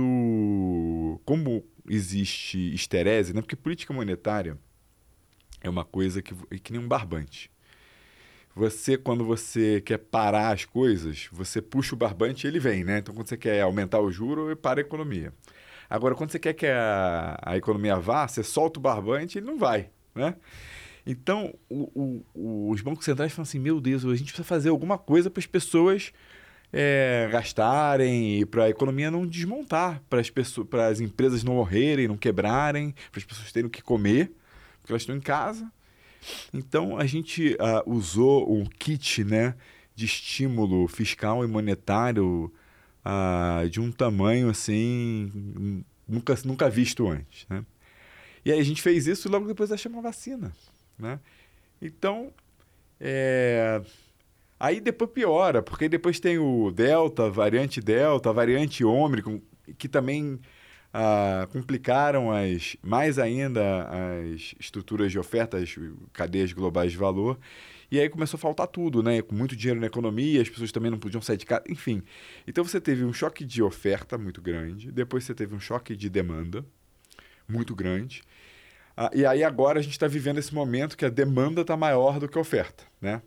[1.25, 3.41] Como existe esterese, né?
[3.41, 4.57] porque política monetária
[5.61, 7.51] é uma coisa que, que nem um barbante.
[8.55, 12.99] Você, quando você quer parar as coisas, você puxa o barbante e ele vem, né?
[12.99, 15.33] Então, quando você quer aumentar o juro, para a economia.
[15.89, 19.47] Agora, quando você quer que a, a economia vá, você solta o barbante e ele
[19.47, 20.35] não vai, né?
[21.05, 24.97] Então, o, o, os bancos centrais falam assim: meu Deus, a gente precisa fazer alguma
[24.99, 26.13] coisa para as pessoas
[26.73, 31.53] é, gastarem e para a economia não desmontar, para as, pessoas, para as empresas não
[31.53, 34.31] morrerem, não quebrarem, para as pessoas terem o que comer,
[34.81, 35.71] porque elas estão em casa.
[36.51, 39.55] Então, a gente uh, usou um kit né,
[39.95, 42.51] de estímulo fiscal e monetário
[43.05, 47.45] uh, de um tamanho assim nunca, nunca visto antes.
[47.47, 47.63] Né?
[48.43, 50.51] E aí a gente fez isso e logo depois achamos uma vacina.
[50.97, 51.19] Né?
[51.79, 52.31] Então,
[52.99, 53.81] é...
[54.63, 59.41] aí depois piora, porque depois tem o Delta, variante Delta, variante Ômicron,
[59.77, 60.39] que também
[60.93, 63.89] ah, complicaram as, mais ainda
[64.31, 65.75] as estruturas de ofertas,
[66.13, 67.37] cadeias globais de valor.
[67.91, 69.21] E aí começou a faltar tudo, né?
[69.21, 72.01] Com muito dinheiro na economia, as pessoas também não podiam sair de casa, enfim.
[72.47, 76.09] Então você teve um choque de oferta muito grande, depois você teve um choque de
[76.09, 76.65] demanda
[77.49, 78.23] muito grande.
[78.95, 82.17] Ah, e aí agora a gente está vivendo esse momento que a demanda está maior
[82.17, 83.21] do que a oferta, né?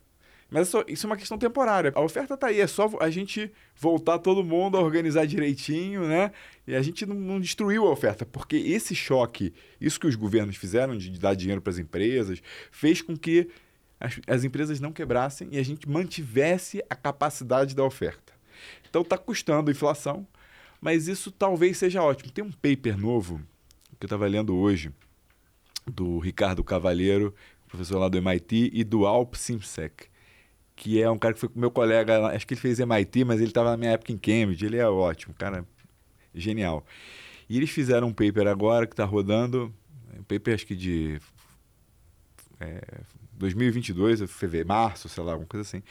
[0.48, 1.92] Mas isso é uma questão temporária.
[1.94, 6.30] A oferta está aí, é só a gente voltar todo mundo a organizar direitinho, né?
[6.66, 10.96] E a gente não, destruiu a oferta, porque esse choque, isso que os governos fizeram
[10.96, 13.48] de, dar dinheiro para as empresas, fez com que
[13.98, 18.32] as, as empresas não quebrassem e a gente mantivesse a capacidade da oferta.
[18.88, 20.26] Então está custando a inflação,
[20.80, 22.30] mas isso talvez seja ótimo.
[22.30, 23.40] Tem um paper novo
[23.98, 24.92] que eu estava lendo hoje
[25.86, 27.34] do Ricardo Cavalheiro,
[27.66, 30.08] professor lá do MIT, e do Alp Simsek,
[30.76, 33.48] que é um cara que foi meu colega, acho que ele fez MIT, mas ele
[33.48, 35.66] estava na minha época em Cambridge, ele é ótimo, cara
[36.34, 36.84] genial.
[37.48, 39.72] E eles fizeram um paper agora que está rodando,
[40.18, 41.18] um paper acho que de
[42.60, 42.80] é,
[43.32, 45.82] 2022, fevereiro, março, sei lá, alguma coisa assim.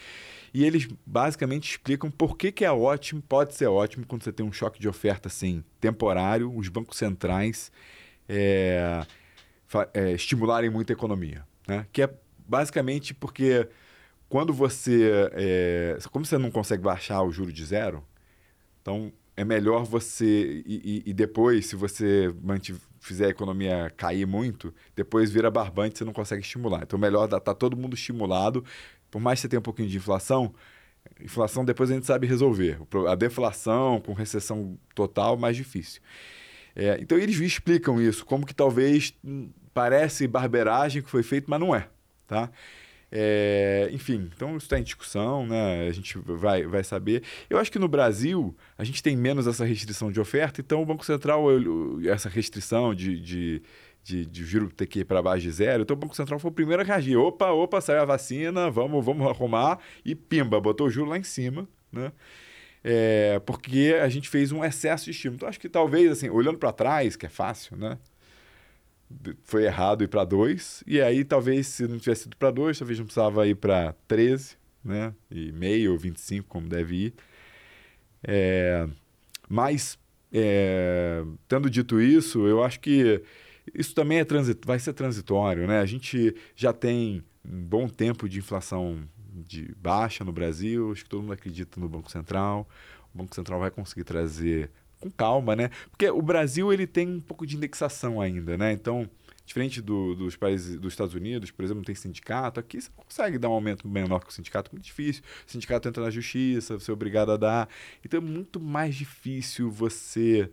[0.54, 4.46] E eles basicamente explicam por que, que é ótimo, pode ser ótimo quando você tem
[4.46, 7.72] um choque de oferta assim, temporário, os bancos centrais
[8.30, 9.06] é,
[9.94, 11.44] é, estimularem muito a economia.
[11.68, 11.88] Né?
[11.92, 12.14] Que é
[12.48, 13.68] basicamente porque
[14.36, 15.30] quando você.
[15.32, 18.04] É, como você não consegue baixar o juro de zero,
[18.82, 20.62] então é melhor você.
[20.66, 25.98] E, e, e depois, se você mantiver, fizer a economia cair muito, depois vira barbante
[25.98, 26.84] você não consegue estimular.
[26.84, 28.62] Então, melhor tá todo mundo estimulado.
[29.10, 30.54] Por mais que você tenha um pouquinho de inflação,
[31.22, 32.78] inflação depois a gente sabe resolver.
[33.08, 36.02] A deflação com recessão total, mais difícil.
[36.76, 41.58] É, então eles explicam isso, como que talvez hum, parece barberagem que foi feito, mas
[41.58, 41.88] não é.
[42.28, 42.52] Tá?
[43.18, 45.88] É, enfim, então isso está em discussão, né?
[45.88, 47.24] a gente vai, vai saber.
[47.50, 50.86] Eu acho que no Brasil a gente tem menos essa restrição de oferta, então o
[50.86, 51.46] Banco Central,
[52.12, 53.62] essa restrição de, de,
[54.04, 56.52] de, de juro ter que ir para baixo de zero, então o Banco Central foi
[56.52, 57.16] o primeiro a reagir.
[57.16, 61.24] Opa, opa, saiu a vacina, vamos, vamos arrumar, e pimba, botou o juro lá em
[61.24, 62.12] cima, né?
[62.88, 65.38] é, porque a gente fez um excesso de estímulo.
[65.38, 67.98] Então, acho que talvez, assim, olhando para trás, que é fácil, né?
[69.44, 72.98] Foi errado ir para 2, e aí talvez se não tivesse ido para 2, talvez
[72.98, 75.14] não precisava ir para 13, né?
[75.30, 77.14] E meio ou 25, como deve ir.
[78.24, 78.88] É,
[79.48, 79.98] mas,
[80.34, 83.22] é, tendo dito isso, eu acho que
[83.74, 85.80] isso também é transit vai ser transitório, né?
[85.80, 91.10] A gente já tem um bom tempo de inflação de baixa no Brasil, acho que
[91.10, 92.68] todo mundo acredita no Banco Central.
[93.14, 94.72] O Banco Central vai conseguir trazer
[95.06, 95.70] com calma, né?
[95.90, 98.72] Porque o Brasil ele tem um pouco de indexação ainda, né?
[98.72, 99.10] Então,
[99.46, 103.38] diferente do, dos países dos Estados Unidos, por exemplo, não tem sindicato, aqui você consegue
[103.38, 105.24] dar um aumento menor que o sindicato, muito difícil.
[105.48, 107.70] O sindicato entra na justiça, você é obrigado a dar.
[108.04, 110.50] Então é muito mais difícil você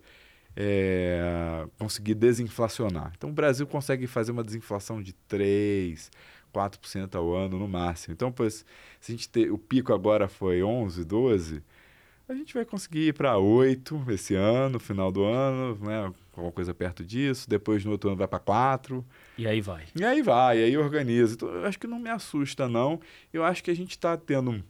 [0.55, 3.11] é, conseguir desinflacionar.
[3.17, 6.11] Então o Brasil consegue fazer uma desinflação de 3,
[6.53, 8.13] 4% ao ano no máximo.
[8.13, 8.63] Então, pois,
[9.01, 11.63] se a gente ter, o pico agora foi 11, 12,
[12.27, 16.11] a gente vai conseguir ir para 8 esse ano, final do ano, né?
[16.35, 17.49] Alguma coisa perto disso.
[17.49, 19.05] Depois no outro ano vai para 4.
[19.37, 19.85] E aí vai.
[19.95, 21.35] E aí vai, e aí organiza.
[21.35, 22.99] Então, eu acho que não me assusta, não.
[23.31, 24.63] Eu acho que a gente está tendo.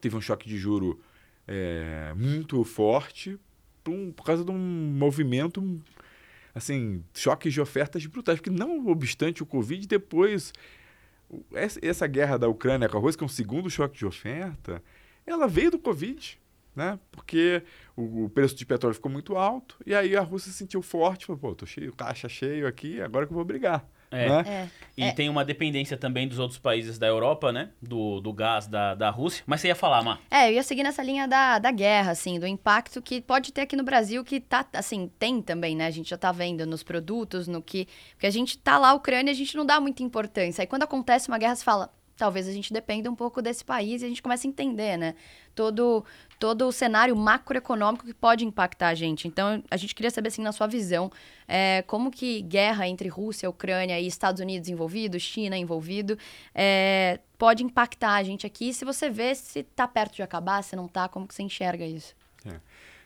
[0.00, 1.00] Teve um choque de juro
[1.46, 3.38] é, muito forte
[3.82, 5.80] por, um, por causa de um movimento
[6.54, 10.54] assim, choques de ofertas brutais, porque não obstante o Covid, depois
[11.52, 14.82] essa guerra da Ucrânia com a Rússia, que é um segundo choque de oferta,
[15.26, 16.40] ela veio do Covid,
[16.76, 16.98] né?
[17.10, 17.62] Porque
[17.96, 21.40] o, preço de petróleo ficou muito alto e aí a Rússia se sentiu forte, falou,
[21.40, 23.88] pô, tô cheio, caixa cheio aqui, agora que eu vou brigar.
[24.10, 24.28] É.
[24.28, 24.44] Né?
[24.46, 24.68] É.
[24.96, 25.12] E é.
[25.12, 27.70] tem uma dependência também dos outros países da Europa, né?
[27.82, 29.42] Do, do gás da, da Rússia.
[29.46, 30.18] Mas você ia falar, Má?
[30.30, 33.62] É, eu ia seguir nessa linha da, da guerra, assim, do impacto que pode ter
[33.62, 35.86] aqui no Brasil, que tá, assim, tem também, né?
[35.86, 37.88] A gente já tá vendo nos produtos, no que.
[38.12, 40.62] Porque a gente tá lá, a Ucrânia, a gente não dá muita importância.
[40.62, 44.02] Aí quando acontece uma guerra, você fala, talvez a gente dependa um pouco desse país
[44.02, 45.14] e a gente começa a entender, né?
[45.54, 46.04] Todo,
[46.38, 49.28] todo o cenário macroeconômico que pode impactar a gente.
[49.28, 51.10] Então, a gente queria saber, assim, na sua visão,
[51.46, 56.18] é, como que guerra entre Rússia, Ucrânia e Estados Unidos envolvido, China envolvido,
[56.54, 58.72] é, pode impactar a gente aqui.
[58.72, 61.84] Se você vê se está perto de acabar, se não está, como que você enxerga
[61.84, 62.14] isso?
[62.46, 62.60] É.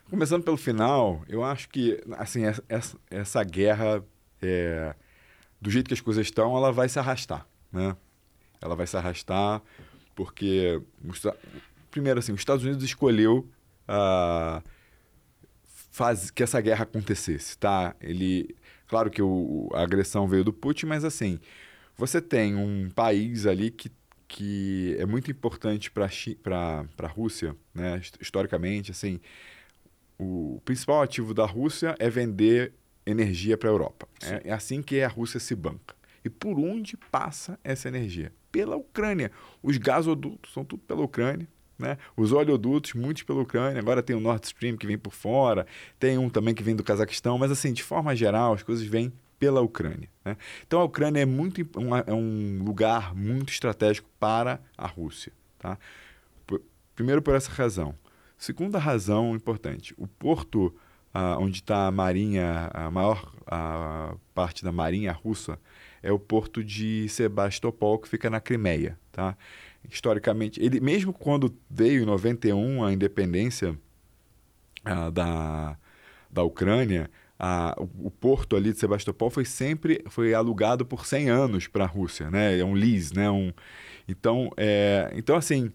[0.08, 4.04] Começando pelo final, eu acho que, assim, essa, essa guerra,
[4.42, 4.92] é,
[5.60, 7.96] do jeito que as coisas estão, ela vai se arrastar, né?
[8.60, 9.62] Ela vai se arrastar,
[10.14, 10.80] porque,
[11.90, 13.48] primeiro assim, os Estados Unidos escolheu
[13.88, 14.62] uh,
[15.90, 17.94] faz, que essa guerra acontecesse, tá?
[18.00, 18.54] Ele,
[18.86, 21.38] claro que o, a agressão veio do Putin, mas assim,
[21.96, 23.90] você tem um país ali que,
[24.26, 26.06] que é muito importante para
[26.98, 28.00] a Rússia, né?
[28.20, 29.20] historicamente, assim,
[30.18, 32.72] o principal ativo da Rússia é vender
[33.06, 34.08] energia para a Europa.
[34.22, 35.94] É, é assim que a Rússia se banca.
[36.24, 38.32] E por onde passa essa energia?
[38.50, 39.30] Pela Ucrânia.
[39.62, 41.48] Os gasodutos são tudo pela Ucrânia.
[41.78, 41.96] Né?
[42.16, 43.80] Os oleodutos, muitos pela Ucrânia.
[43.80, 45.66] Agora tem o Nord Stream que vem por fora,
[45.98, 49.12] tem um também que vem do Cazaquistão, mas assim, de forma geral, as coisas vêm
[49.38, 50.08] pela Ucrânia.
[50.22, 50.36] Né?
[50.66, 51.66] Então a Ucrânia é, muito,
[52.06, 55.32] é um lugar muito estratégico para a Rússia.
[55.58, 55.78] Tá?
[56.94, 57.94] Primeiro por essa razão.
[58.36, 60.74] Segunda razão importante, o porto
[61.12, 65.58] ah, onde está a marinha, a maior a parte da marinha russa,
[66.02, 68.98] é o porto de Sebastopol, que fica na Crimeia.
[69.12, 69.36] Tá?
[69.88, 73.78] Historicamente, ele mesmo quando veio em 91 a independência
[74.84, 75.76] ah, da,
[76.30, 81.30] da Ucrânia, a, o, o, porto ali de Sebastopol foi sempre foi alugado por 100
[81.30, 82.58] anos para a Rússia, né?
[82.58, 83.30] É um lease, né?
[83.30, 83.52] Um,
[84.06, 85.72] então, é, então assim,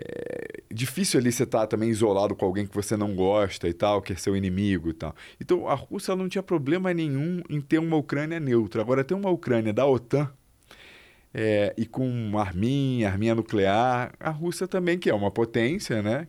[0.00, 3.72] é difícil ali você estar tá também isolado com alguém que você não gosta e
[3.72, 5.14] tal, que é seu inimigo e tal.
[5.40, 8.80] Então a Rússia não tinha problema nenhum em ter uma Ucrânia neutra.
[8.80, 10.30] Agora, ter uma Ucrânia da OTAN
[11.34, 16.26] é, e com arminha, arminha nuclear, a Rússia também, que é uma potência, né?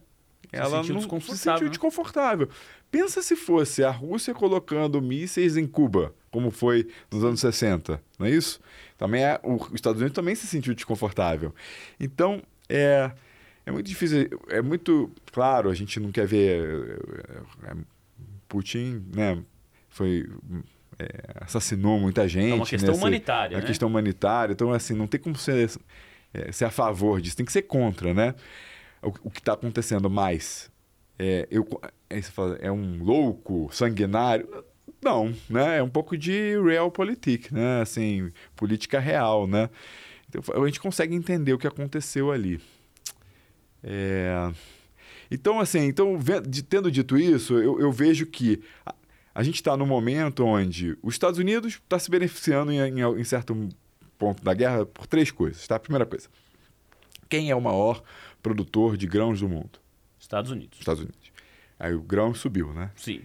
[0.51, 1.69] Ela se não se sentiu né?
[1.69, 2.49] desconfortável.
[2.91, 8.27] Pensa se fosse a Rússia colocando mísseis em Cuba, como foi nos anos 60, não
[8.27, 8.59] é isso?
[8.97, 11.55] Também é, os Estados Unidos também se sentiu desconfortável.
[11.97, 13.11] Então, é,
[13.65, 16.99] é muito difícil, é muito claro, a gente não quer ver
[17.63, 17.75] é, é,
[18.47, 19.41] Putin, né,
[19.89, 20.27] foi
[20.99, 21.07] é,
[21.41, 22.51] assassinou muita gente.
[22.51, 23.67] É uma questão nesse, humanitária, É uma né?
[23.67, 25.69] questão humanitária, então assim, não tem como ser,
[26.33, 28.35] é, ser a favor disso, tem que ser contra, né?
[29.01, 30.71] O, o que está acontecendo mais
[31.23, 31.67] é, eu,
[32.09, 32.19] é,
[32.61, 34.65] é um louco, sanguinário?
[35.03, 35.77] Não, né?
[35.77, 37.81] É um pouco de realpolitik, né?
[37.81, 39.69] Assim, política real, né?
[40.27, 42.59] Então, a gente consegue entender o que aconteceu ali.
[43.83, 44.51] É...
[45.29, 46.19] Então, assim, então,
[46.69, 48.93] tendo dito isso, eu, eu vejo que a,
[49.33, 53.23] a gente está num momento onde os Estados Unidos está se beneficiando em, em, em,
[53.23, 53.69] certo
[54.17, 55.65] ponto da guerra por três coisas.
[55.65, 55.79] Tá?
[55.79, 56.27] Primeira coisa,
[57.29, 58.03] quem é o maior
[58.43, 59.79] produtor de grãos do mundo?
[60.19, 60.79] Estados Unidos.
[60.79, 61.31] Estados Unidos.
[61.79, 62.91] Aí o grão subiu, né?
[62.95, 63.21] Sim.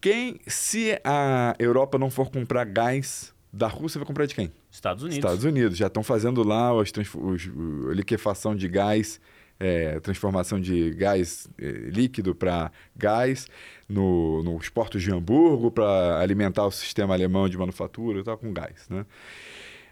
[0.00, 4.52] Quem, se a Europa não for comprar gás da Rússia, vai comprar de quem?
[4.70, 5.18] Estados Unidos.
[5.18, 5.76] Estados Unidos.
[5.76, 7.50] Já estão fazendo lá os, os,
[7.90, 9.20] a liquefação de gás
[9.58, 13.46] é, transformação de gás é, líquido para gás
[13.88, 18.52] no, nos portos de Hamburgo para alimentar o sistema alemão de manufatura e tal, com
[18.52, 18.88] gás.
[18.88, 19.06] Né?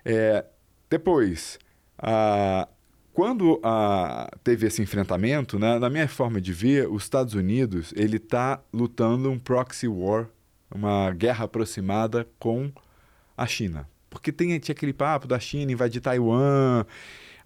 [0.05, 0.45] É,
[0.89, 1.59] depois,
[1.99, 2.69] a,
[3.13, 8.17] quando a, teve esse enfrentamento, né, na minha forma de ver, os Estados Unidos ele
[8.17, 10.29] está lutando um proxy war,
[10.73, 12.73] uma guerra aproximada com
[13.37, 13.89] a China.
[14.09, 16.85] Porque tem, tinha aquele papo da China invadir Taiwan.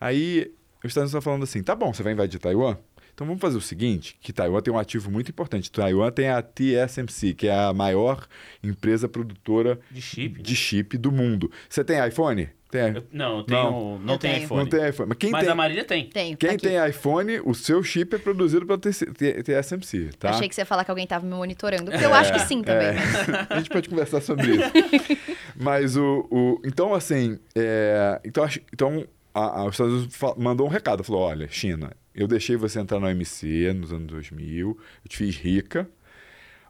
[0.01, 0.53] Aí
[0.87, 2.77] os Estados Unidos estão falando assim: tá bom, você vai invadir Taiwan?
[3.15, 5.71] Então vamos fazer o seguinte, que Taiwan tem um ativo muito importante.
[5.71, 8.27] Taiwan tem a TSMC, que é a maior
[8.63, 11.51] empresa produtora de chip, de chip do mundo.
[11.69, 12.49] Você tem iPhone?
[12.69, 12.93] Tem.
[12.93, 14.61] Eu, não, eu tenho, não, não tem iPhone.
[14.61, 15.09] Não tem iPhone.
[15.11, 16.09] Mas, quem Mas tem, a Marília tem.
[16.09, 20.31] Tenho, quem tá tem iPhone, o seu chip é produzido pela TSMC, tá?
[20.31, 22.41] Achei que você ia falar que alguém estava me monitorando, porque é, eu acho que
[22.41, 22.89] sim também.
[22.89, 22.97] É.
[23.49, 24.73] a gente pode conversar sobre isso.
[25.55, 26.61] Mas o, o...
[26.65, 27.39] Então, assim...
[27.55, 32.29] É, então, então a, a, os Estados Unidos mandou um recado, falou, olha, China, eu
[32.29, 35.91] deixei você entrar no OMC nos anos 2000, eu te fiz rica,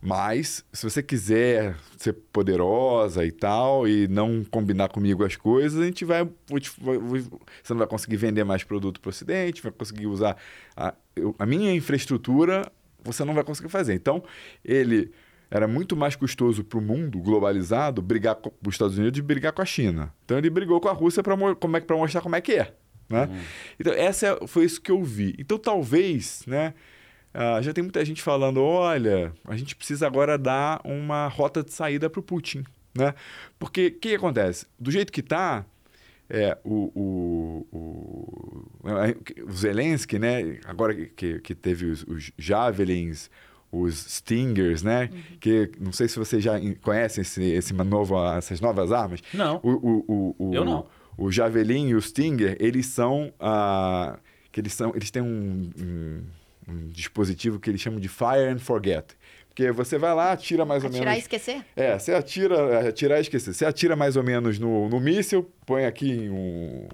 [0.01, 5.85] mas se você quiser ser poderosa e tal, e não combinar comigo as coisas, a
[5.87, 6.29] gente vai.
[6.51, 10.37] Você não vai conseguir vender mais produto para o Ocidente, vai conseguir usar
[10.77, 10.93] a,
[11.39, 12.71] a minha infraestrutura,
[13.03, 13.95] você não vai conseguir fazer.
[13.95, 14.23] Então,
[14.63, 15.11] ele
[15.51, 19.53] era muito mais custoso para o mundo globalizado brigar com os Estados Unidos e brigar
[19.53, 20.13] com a China.
[20.25, 22.75] Então ele brigou com a Rússia para é, mostrar como é que é.
[23.09, 23.25] Né?
[23.25, 23.41] Uhum.
[23.79, 25.35] Então, essa foi isso que eu vi.
[25.39, 26.75] Então, talvez, né?
[27.35, 31.73] Uh, já tem muita gente falando: olha, a gente precisa agora dar uma rota de
[31.73, 32.65] saída para o Putin.
[32.97, 33.13] Né?
[33.59, 34.67] Porque o que, que, acontece?
[34.79, 35.67] Do jeito que está,
[36.31, 38.89] é, o, o, o,
[39.45, 40.59] o, Zelensky, né?
[40.65, 43.29] agora que, que teve os, os Javelins,
[43.81, 45.11] os Stingers, né?
[45.13, 45.39] Uhum.
[45.41, 49.21] Que não sei se vocês já conhecem esse, esse novo, essas novas armas.
[49.33, 49.61] Não.
[49.63, 50.87] O, o, o, Eu não.
[51.17, 53.33] O Javelin e o Stinger, eles são.
[53.41, 54.19] Uh,
[54.51, 56.23] que eles, são eles têm um, um,
[56.69, 59.17] um, dispositivo que eles chamam de Fire and Forget.
[59.49, 61.01] Porque você vai lá, atira mais atirar ou menos.
[61.01, 61.65] Atirar e esquecer?
[61.77, 63.55] É, você atira, atirar e esquecer.
[63.55, 66.89] Você atira mais ou menos no, no míssil, põe aqui um.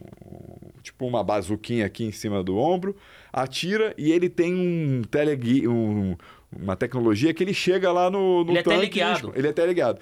[0.83, 2.97] Tipo uma bazuquinha aqui em cima do ombro,
[3.31, 6.16] atira e ele tem um telegui, um,
[6.53, 8.77] uma tecnologia que ele chega lá no, no ele tanque.
[8.77, 9.33] É ligado.
[9.37, 10.01] Ele é até ligado.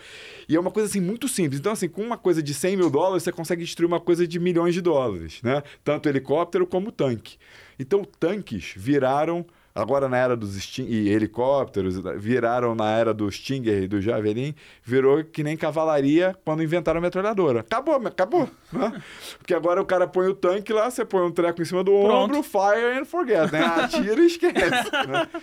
[0.48, 1.60] E é uma coisa assim muito simples.
[1.60, 4.38] Então, assim, com uma coisa de 100 mil dólares, você consegue destruir uma coisa de
[4.40, 5.62] milhões de dólares, né?
[5.84, 7.36] Tanto helicóptero como tanque.
[7.78, 9.44] Então, tanques viraram,
[9.74, 14.54] agora na era dos Sting e helicópteros, viraram na era do Stinger e do Javelin,
[14.82, 17.60] virou que nem cavalaria quando inventaram a metralhadora.
[17.60, 18.48] Acabou, acabou.
[18.72, 19.02] Né?
[19.36, 21.92] Porque agora o cara põe o tanque lá, você põe um treco em cima do
[21.92, 22.14] Pronto.
[22.14, 23.60] ombro, fire and forget, né?
[23.60, 24.90] Atira e esquece.
[25.06, 25.28] Né?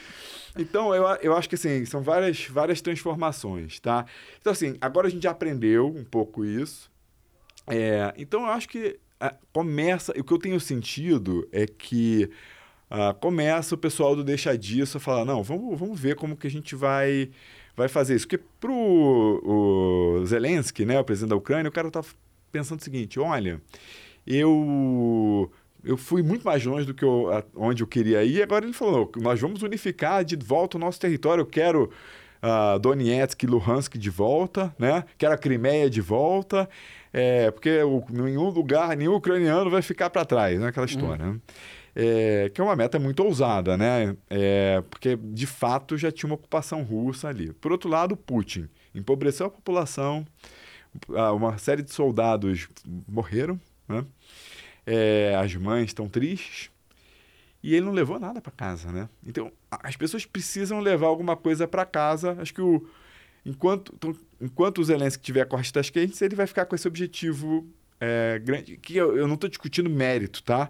[0.58, 4.06] Então, eu, eu acho que assim, são várias, várias transformações, tá?
[4.40, 6.90] Então, assim, agora a gente já aprendeu um pouco isso.
[7.68, 10.12] É, então, eu acho que a, é, começa.
[10.18, 12.30] O que eu tenho sentido é que
[12.90, 16.48] a, começa o pessoal do deixa disso a falar: não, vamos, vamos ver como que
[16.48, 17.32] a gente vai,
[17.76, 18.28] vai fazer isso.
[18.28, 22.04] Porque para o Zelensky, né, o presidente da Ucrânia, o cara tá
[22.52, 23.62] pensando o seguinte: olha,
[24.26, 25.52] eu
[25.86, 28.42] eu fui muito mais longe do que eu, onde eu queria ir.
[28.42, 31.42] Agora ele falou: nós vamos unificar de volta o nosso território.
[31.42, 31.92] Eu quero
[32.42, 35.06] uh, Donetsk e Luhansk de volta, né?
[35.18, 36.68] Quero a Crimeia de volta,
[37.14, 40.68] é, porque o, nenhum lugar, nenhum ucraniano vai ficar para trás, né?
[40.68, 41.26] Aquela história.
[41.26, 41.34] Uhum.
[41.34, 41.40] Né?
[41.98, 44.18] É, que é uma meta muito ousada, né?
[44.30, 47.54] É, porque de fato já tinha uma ocupação russa ali.
[47.54, 50.26] Por outro lado, Putin empobreceu a população,
[51.16, 52.68] ah, uma série de soldados
[53.08, 54.06] morreram, né?
[54.86, 56.70] É, as mães estão tristes.
[57.64, 59.10] E ele não levou nada para casa, né?
[59.26, 62.38] Então, as pessoas precisam levar alguma coisa para casa.
[62.40, 62.88] Acho que o,
[63.44, 67.68] enquanto, enquanto o Zelensky tiver costas quentes, ele vai ficar com esse objetivo
[68.00, 68.78] é, grande.
[68.78, 70.70] Que eu, eu não estou discutindo mérito, tá?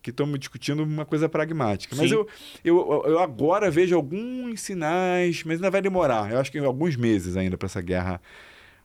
[0.00, 1.96] Que estamos discutindo uma coisa pragmática.
[1.96, 2.02] Sim.
[2.02, 2.28] Mas eu,
[2.62, 6.30] eu, eu agora vejo alguns sinais, mas ainda vai demorar.
[6.30, 8.20] Eu acho que alguns meses ainda para essa guerra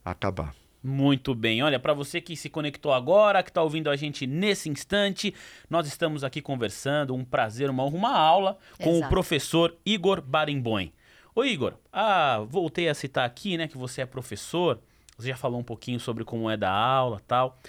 [0.04, 0.56] acabar.
[0.84, 1.62] Muito bem.
[1.62, 5.34] Olha, para você que se conectou agora, que está ouvindo a gente nesse instante,
[5.70, 9.06] nós estamos aqui conversando, um prazer, uma honra, uma aula com Exato.
[9.06, 10.92] o professor Igor Barimboim.
[11.36, 14.82] Ô Igor, ah, voltei a citar aqui, né, que você é professor,
[15.18, 17.60] você já falou um pouquinho sobre como é da aula tal.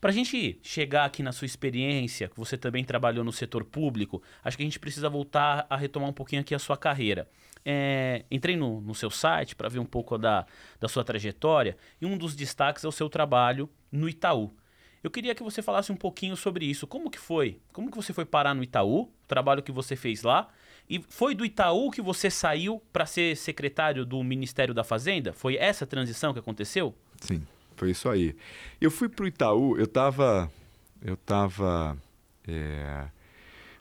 [0.00, 4.22] Para a gente chegar aqui na sua experiência, que você também trabalhou no setor público,
[4.42, 7.28] acho que a gente precisa voltar a retomar um pouquinho aqui a sua carreira
[7.66, 10.46] é, entrei no, no, seu site para ver um pouco da,
[10.78, 14.54] da sua trajetória e um dos destaques é o seu trabalho no Itaú.
[15.02, 16.86] Eu queria que você falasse um pouquinho sobre isso.
[16.86, 17.60] Como que foi?
[17.72, 19.02] Como que você foi parar no Itaú?
[19.02, 20.48] O trabalho que você fez lá?
[20.88, 25.32] E foi do Itaú que você saiu para ser secretário do Ministério da Fazenda?
[25.32, 26.94] Foi essa transição que aconteceu?
[27.20, 27.42] Sim,
[27.74, 28.36] foi isso aí.
[28.80, 30.50] Eu fui para o Itaú, eu estava
[31.02, 31.96] eu tava,
[32.46, 33.06] é,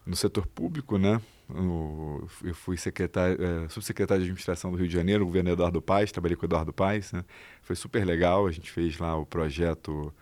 [0.06, 1.22] no setor público, né?
[1.50, 6.12] Eu fui secretário, é, subsecretário de administração do Rio de Janeiro, o governo Eduardo Paes,
[6.12, 7.24] trabalhei com o Eduardo Paes, né?
[7.62, 10.14] Foi super legal, a gente fez lá o projeto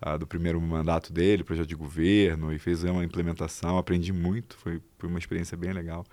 [0.00, 4.80] ah, do primeiro mandato dele, projeto de governo, e fez uma implementação, aprendi muito, foi,
[4.98, 6.06] foi uma experiência bem legal.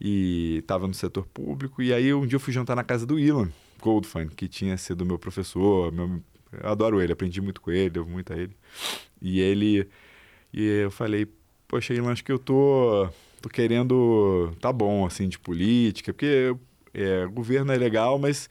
[0.00, 3.18] E estava no setor público, e aí um dia eu fui jantar na casa do
[3.18, 3.50] Ilan
[3.80, 6.22] Goldfein, que tinha sido meu professor, meu,
[6.52, 8.54] eu adoro ele, aprendi muito com ele, devo muito a ele.
[9.20, 9.88] E ele,
[10.52, 11.26] e eu falei,
[11.66, 13.08] poxa, Ilan, acho que eu tô
[13.40, 14.52] tô querendo.
[14.60, 16.54] tá bom, assim, de política, porque
[16.94, 18.48] é, governo é legal, mas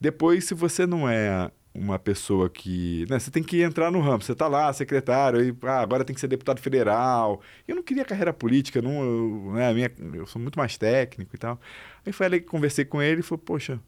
[0.00, 3.06] depois, se você não é uma pessoa que.
[3.08, 4.22] Né, você tem que entrar no ramo.
[4.22, 7.40] Você tá lá, secretário, e ah, agora tem que ser deputado federal.
[7.66, 11.38] Eu não queria carreira política, não, eu, né, minha, eu sou muito mais técnico e
[11.38, 11.60] tal.
[12.04, 13.80] Aí que conversei com ele e falou: Poxa,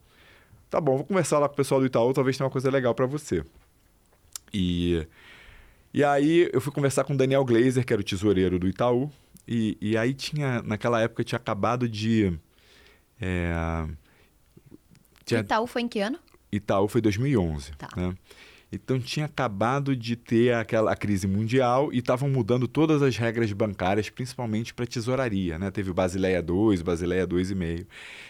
[0.71, 2.95] tá bom, vou conversar lá com o pessoal do Itaú, talvez tenha uma coisa legal
[2.95, 3.45] para você.
[4.53, 5.07] E,
[5.93, 9.11] e aí eu fui conversar com o Daniel Glazer, que era o tesoureiro do Itaú.
[9.47, 12.33] E, e aí tinha, naquela época, tinha acabado de.
[13.21, 13.87] É,
[15.25, 16.19] tinha, Itaú foi em que ano?
[16.53, 17.73] Itaú foi 2011.
[17.73, 17.89] Tá.
[17.97, 18.15] Né?
[18.75, 23.53] Então tinha acabado de ter aquela a crise mundial e estavam mudando todas as regras
[23.53, 25.71] bancárias, principalmente para tesouraria, né?
[25.71, 27.87] Teve o Basileia 2, Basileia 2,5.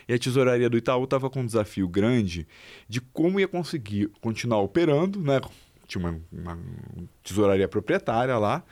[0.07, 2.47] E a tesouraria do Itaú estava com um desafio grande
[2.89, 5.41] de como ia conseguir continuar operando, né?
[5.87, 6.59] Tinha uma, uma
[7.23, 8.63] tesouraria proprietária lá,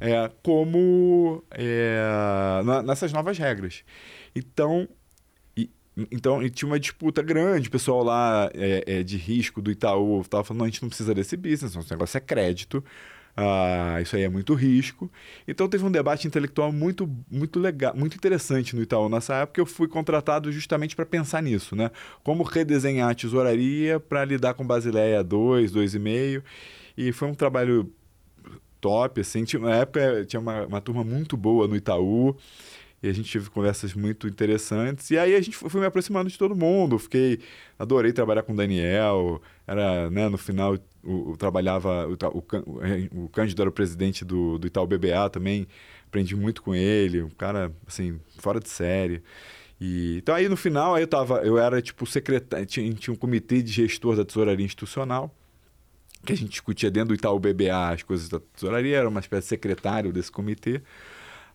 [0.00, 2.00] é, como é,
[2.64, 3.84] na, nessas novas regras.
[4.34, 4.88] Então,
[6.10, 10.20] então, e tinha uma disputa grande, o pessoal lá é, é, de risco do Itaú
[10.20, 12.84] estava falando, a gente não precisa desse business, nosso negócio é crédito,
[13.36, 15.10] ah, isso aí é muito risco.
[15.46, 19.08] Então teve um debate intelectual muito, muito legal, muito interessante no Itaú.
[19.10, 21.90] Nessa época eu fui contratado justamente para pensar nisso, né?
[22.24, 26.42] Como redesenhar a tesouraria para lidar com Basileia 2, 2,5.
[26.96, 27.92] E foi um trabalho
[28.80, 29.44] top, assim.
[29.44, 32.36] Tinha, na época tinha uma, uma turma muito boa no Itaú.
[33.02, 35.10] E a gente teve conversas muito interessantes.
[35.10, 36.98] E aí a gente foi me aproximando de todo mundo.
[36.98, 37.40] Fiquei.
[37.78, 39.40] Adorei trabalhar com o Daniel.
[39.66, 42.08] Era, né, no final, o, o trabalhava.
[42.08, 45.66] O, o, o Cândido era o presidente do, do Itaú BBA também.
[46.08, 47.22] Aprendi muito com ele.
[47.22, 49.22] Um cara, assim, fora de série.
[49.80, 53.16] E, então aí no final aí eu tava, eu era tipo secretário, tinha, tinha um
[53.16, 55.34] comitê de gestor da tesouraria institucional,
[56.26, 59.44] que a gente discutia dentro do Itaú BBA as coisas da tesouraria, era uma espécie
[59.44, 60.82] de secretário desse comitê.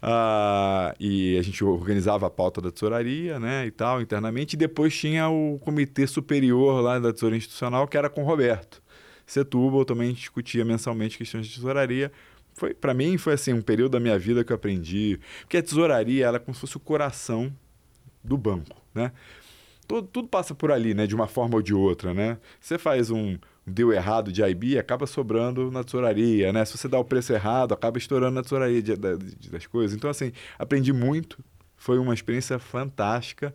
[0.02, 4.56] Uh, e a gente organizava a pauta da tesouraria, né, e tal, internamente.
[4.56, 8.82] E depois tinha o comitê superior lá da tesouraria institucional, que era com o Roberto
[9.28, 12.12] Setúbal, também discutia mensalmente questões de tesouraria.
[12.56, 15.20] Foi, para mim, foi assim, um período da minha vida que eu aprendi.
[15.42, 17.54] Porque a tesouraria, ela é como se fosse o coração
[18.24, 19.12] do banco, né?
[19.88, 22.38] Tudo, tudo passa por ali, né, de uma forma ou de outra, né?
[22.60, 23.38] Você faz um,
[23.72, 26.64] deu errado de IB, acaba sobrando na tesouraria, né?
[26.66, 29.96] Se você dá o preço errado, acaba estourando na tesouraria de, de, das coisas.
[29.96, 31.44] Então, assim, aprendi muito,
[31.76, 33.54] foi uma experiência fantástica.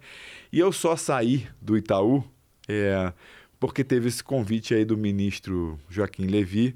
[0.53, 2.25] E eu só saí do Itaú
[2.69, 3.12] é,
[3.61, 6.75] porque teve esse convite aí do ministro Joaquim Levi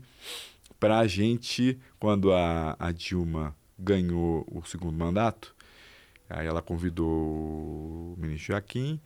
[0.79, 5.55] para a gente, quando a, a Dilma ganhou o segundo mandato,
[6.29, 9.01] aí ela convidou o ministro Joaquim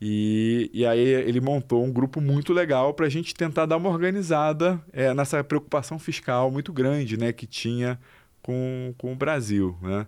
[0.00, 3.88] e, e aí ele montou um grupo muito legal para a gente tentar dar uma
[3.88, 7.98] organizada é, nessa preocupação fiscal muito grande né, que tinha
[8.42, 9.76] com, com o Brasil.
[9.80, 10.06] Né?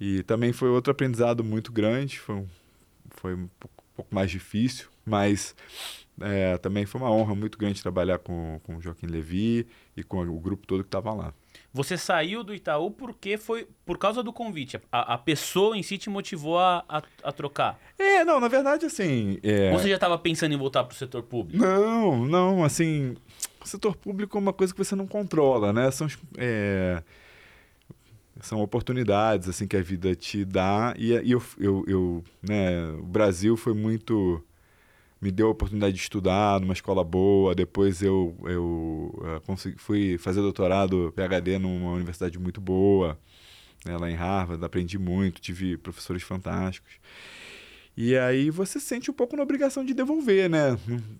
[0.00, 2.46] E também foi outro aprendizado muito grande, foi um,
[3.10, 5.54] foi um pouco, um pouco mais difícil, mas
[6.20, 10.20] é, também foi uma honra muito grande trabalhar com, com o Joaquim Levi e com
[10.20, 11.34] o grupo todo que estava lá.
[11.74, 14.78] Você saiu do Itaú porque foi por causa do convite.
[14.90, 17.78] A, a pessoa em si te motivou a, a, a trocar.
[17.98, 19.38] É, não, na verdade, assim.
[19.42, 19.72] É...
[19.72, 21.56] Ou você já estava pensando em voltar para o setor público?
[21.64, 23.16] Não, não, assim.
[23.64, 25.90] O setor público é uma coisa que você não controla, né?
[25.90, 27.02] São, é,
[28.40, 30.94] são oportunidades assim que a vida te dá.
[30.98, 34.44] E, e eu, eu, eu, né, o Brasil foi muito
[35.22, 37.54] me deu a oportunidade de estudar numa escola boa.
[37.54, 43.16] Depois eu, eu uh, consegui, fui fazer doutorado, PhD, numa universidade muito boa,
[43.86, 44.62] né, lá em Harvard.
[44.64, 46.94] Aprendi muito, tive professores fantásticos.
[47.96, 50.76] E aí você sente um pouco na obrigação de devolver, né?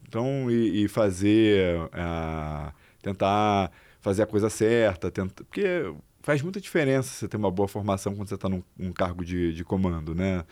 [0.09, 7.11] Então, e, e fazer, uh, tentar fazer a coisa certa, tenta, porque faz muita diferença
[7.11, 10.45] você ter uma boa formação quando você está num, num cargo de, de comando, né?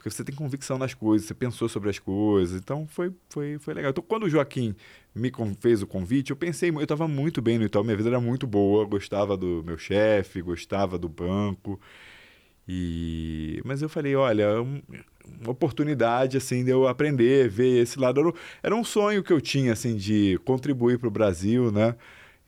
[0.00, 3.74] Porque você tem convicção nas coisas, você pensou sobre as coisas, então foi, foi, foi
[3.74, 3.90] legal.
[3.90, 4.74] Então, quando o Joaquim
[5.14, 5.30] me
[5.60, 8.46] fez o convite, eu pensei, eu estava muito bem no Itaú, minha vida era muito
[8.46, 11.78] boa, gostava do meu chefe, gostava do banco,
[12.66, 13.60] e...
[13.62, 18.34] mas eu falei, olha, uma oportunidade, assim, de eu aprender, ver esse lado.
[18.62, 21.94] Era um sonho que eu tinha, assim, de contribuir para o Brasil, né,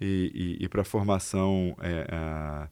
[0.01, 1.77] e, e, e para a formação...
[1.83, 2.69] É, a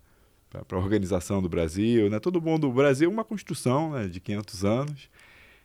[0.51, 2.19] para a organização do Brasil, né?
[2.19, 5.09] Todo mundo, o Brasil é uma construção né, de 500 anos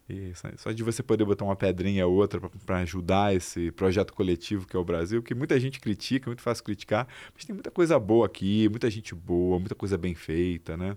[0.08, 4.68] e só de você poder botar uma pedrinha ou outra para ajudar esse projeto coletivo
[4.68, 7.72] que é o Brasil, que muita gente critica, é muito fácil criticar, mas tem muita
[7.72, 10.96] coisa boa aqui, muita gente boa, muita coisa bem feita, né?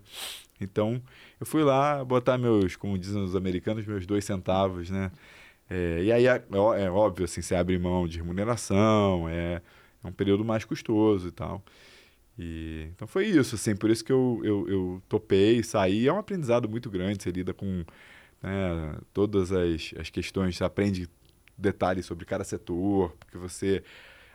[0.61, 1.01] Então,
[1.41, 5.11] eu fui lá botar meus, como dizem os americanos, meus dois centavos, né?
[5.71, 6.45] É, e aí, é,
[6.79, 9.63] é, óbvio, assim, você abre mão de remuneração, é,
[10.05, 11.63] é um período mais custoso e tal.
[12.39, 16.07] E, então foi isso, assim, por isso que eu, eu, eu topei, saí.
[16.07, 17.85] É um aprendizado muito grande, você lida com
[18.43, 21.09] né, todas as, as questões, você aprende
[21.57, 23.83] detalhes sobre cada setor, porque você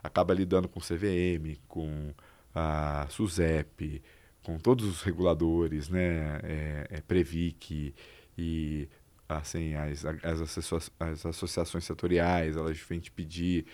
[0.04, 2.14] acaba lidando com CVM, com
[2.54, 4.04] a SUSEP,
[4.44, 7.96] com todos os reguladores, né, é, é Previc
[8.38, 8.90] e
[9.30, 13.66] assim as, as, as associações setoriais, elas vêm te pedir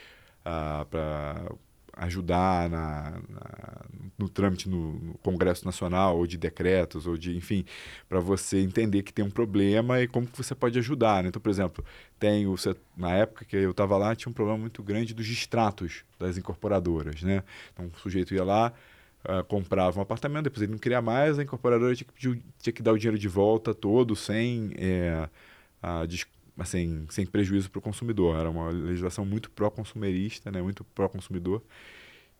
[0.41, 1.51] uh, para
[1.99, 3.85] ajudar na, na,
[4.17, 7.65] no trâmite no, no, Congresso Nacional, ou de decretos, ou de, enfim,
[8.07, 11.23] para você entender que tem um problema e como que você pode ajudar.
[11.23, 11.29] Né?
[11.29, 11.83] Então, por exemplo,
[12.17, 12.55] tem o,
[12.95, 17.21] na época que eu estava lá, tinha um problema muito grande dos extratos das incorporadoras.
[17.21, 17.43] Né?
[17.73, 18.71] Então, o sujeito ia lá,
[19.25, 22.81] uh, comprava um apartamento, depois ele não queria mais, a incorporadora tinha que, tinha que
[22.81, 25.27] dar o dinheiro de volta todo, sem, é,
[25.83, 26.05] a,
[26.59, 28.37] assim, sem prejuízo para o consumidor.
[28.37, 30.61] Era uma legislação muito pró-consumerista, né?
[30.61, 31.63] muito pró-consumidor.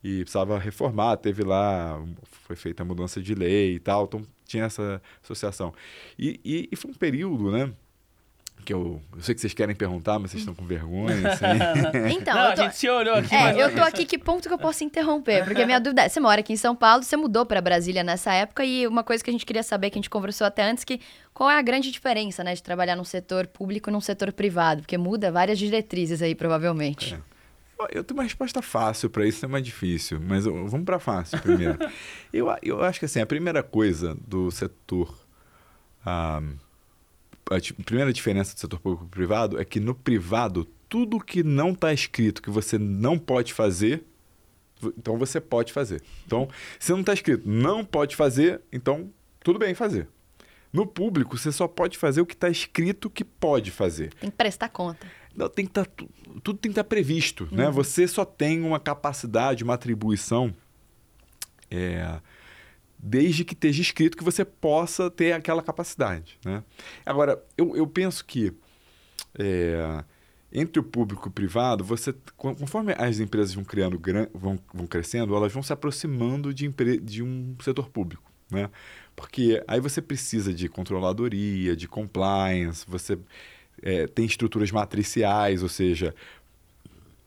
[0.04, 4.64] E precisava reformar, teve lá, foi feita a mudança de lei e tal, então tinha
[4.64, 5.74] essa associação.
[6.18, 7.74] E, e, e foi um período, né?
[8.66, 11.46] Que eu, eu sei que vocês querem perguntar, mas vocês estão com vergonha, assim.
[12.16, 13.34] então, Não, tô, a gente se olhou aqui.
[13.34, 15.44] É, eu tô aqui, que ponto que eu posso interromper?
[15.44, 18.04] Porque a minha dúvida é, você mora aqui em São Paulo, você mudou para Brasília
[18.04, 20.64] nessa época e uma coisa que a gente queria saber, que a gente conversou até
[20.64, 21.00] antes, que
[21.34, 24.82] qual é a grande diferença, né, de trabalhar num setor público e num setor privado?
[24.82, 27.16] Porque muda várias diretrizes aí, provavelmente.
[27.16, 27.30] É.
[27.92, 31.78] Eu tenho uma resposta fácil para isso, é mais difícil, mas vamos para fácil primeiro.
[32.34, 35.18] eu, eu acho que assim, a primeira coisa do setor...
[36.06, 36.42] Ah,
[37.50, 41.72] a primeira diferença do setor público e privado é que no privado, tudo que não
[41.72, 44.04] está escrito que você não pode fazer,
[44.98, 46.02] então você pode fazer.
[46.26, 46.48] Então,
[46.80, 49.12] se não está escrito não pode fazer, então
[49.44, 50.08] tudo bem fazer.
[50.72, 54.14] No público, você só pode fazer o que está escrito que pode fazer.
[54.14, 55.08] Tem que prestar conta.
[55.36, 55.86] Não, tem que tá,
[56.44, 57.46] tudo tem que estar tá previsto.
[57.52, 57.64] Né?
[57.64, 57.70] Uhum.
[57.70, 57.72] Né?
[57.72, 60.54] Você só tem uma capacidade, uma atribuição.
[61.72, 62.20] É,
[63.02, 66.38] desde que esteja escrito que você possa ter aquela capacidade.
[66.44, 66.62] Né?
[67.06, 68.54] Agora, eu, eu penso que
[69.38, 70.04] é,
[70.52, 74.00] entre o público e o privado, você, conforme as empresas vão criando,
[74.34, 76.68] vão, vão crescendo, elas vão se aproximando de,
[77.02, 78.30] de um setor público.
[78.52, 78.70] Né?
[79.16, 83.18] Porque aí você precisa de controladoria, de compliance, você
[83.82, 86.14] é, tem estruturas matriciais, ou seja,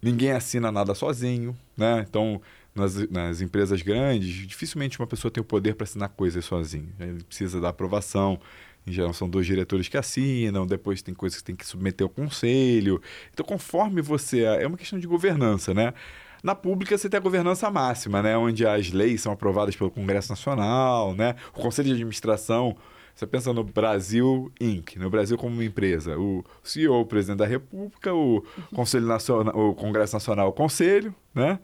[0.02, 1.56] ninguém assina nada sozinho.
[1.76, 2.04] Né?
[2.08, 2.42] Então,
[2.74, 6.88] nas, nas empresas grandes, dificilmente uma pessoa tem o poder para assinar coisas sozinho.
[6.98, 8.40] Ele precisa da aprovação.
[8.86, 12.08] Em geral, são dois diretores que assinam, depois tem coisas que tem que submeter ao
[12.08, 13.00] conselho.
[13.32, 14.40] Então, conforme você.
[14.42, 15.94] É uma questão de governança, né?
[16.42, 18.36] Na pública, você tem a governança máxima, né?
[18.36, 21.36] Onde as leis são aprovadas pelo Congresso Nacional, né?
[21.54, 22.76] O Conselho de Administração.
[23.14, 26.18] Você pensa no Brasil Inc., no Brasil como uma empresa.
[26.18, 28.42] O CEO, o presidente da República, o
[28.74, 31.60] Conselho Nacional, o Congresso Nacional, o Conselho, né?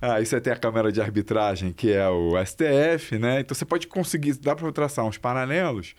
[0.00, 3.40] Aí você tem a Câmara de Arbitragem, que é o STF, né?
[3.40, 5.94] Então você pode conseguir, dá para traçar uns paralelos.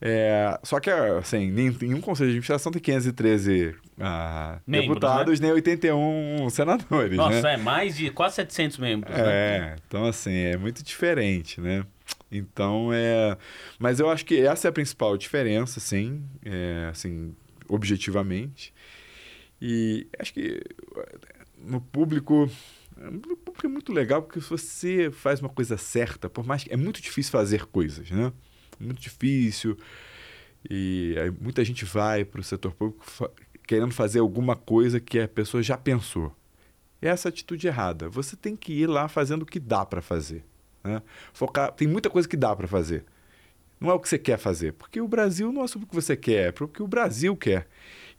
[0.00, 5.46] É, só que, assim, nenhum conselho de administração tem 513 ah, membros, deputados, né?
[5.46, 7.16] nem 81 senadores.
[7.16, 7.54] Nossa, né?
[7.54, 9.16] é mais de quase 700 membros.
[9.16, 9.22] Né?
[9.22, 9.76] É, né?
[9.86, 11.84] então, assim, é muito diferente, né?
[12.30, 13.36] Então, é.
[13.78, 17.34] Mas eu acho que essa é a principal diferença, sim, é, assim,
[17.68, 18.74] objetivamente.
[19.60, 20.60] E acho que
[21.58, 22.50] no público
[22.98, 27.00] é muito legal porque se você faz uma coisa certa, por mais que é muito
[27.00, 28.32] difícil fazer coisas, né?
[28.78, 29.76] Muito difícil.
[30.68, 33.04] E muita gente vai para o setor público
[33.66, 36.34] querendo fazer alguma coisa que a pessoa já pensou.
[37.02, 38.08] E essa atitude errada.
[38.08, 40.44] Você tem que ir lá fazendo o que dá para fazer.
[40.82, 41.02] Né?
[41.32, 43.04] Focar, tem muita coisa que dá para fazer.
[43.78, 45.94] Não é o que você quer fazer, porque o Brasil não é sobre o que
[45.94, 47.68] você quer, é o que o Brasil quer.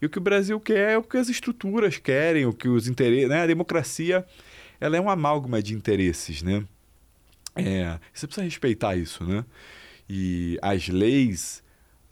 [0.00, 2.86] E o que o Brasil quer é o que as estruturas querem, o que os
[2.86, 3.28] interesses.
[3.28, 3.42] Né?
[3.42, 4.24] A democracia
[4.80, 6.64] ela é um amálgama de interesses, né?
[7.54, 9.44] É, você precisa respeitar isso, né?
[10.08, 11.62] E as leis,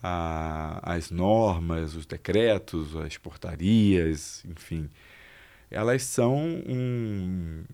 [0.03, 4.91] a, as normas, os decretos, as portarias, enfim,
[5.71, 7.64] elas são um,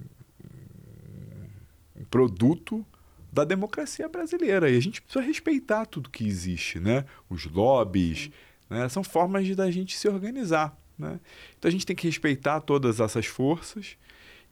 [1.97, 2.85] um produto
[3.33, 7.07] da democracia brasileira e a gente precisa respeitar tudo que existe, né?
[7.31, 8.31] Os lobbies,
[8.69, 8.89] né?
[8.91, 11.19] são formas de da gente se organizar, né?
[11.59, 13.97] Então a gente tem que respeitar todas essas forças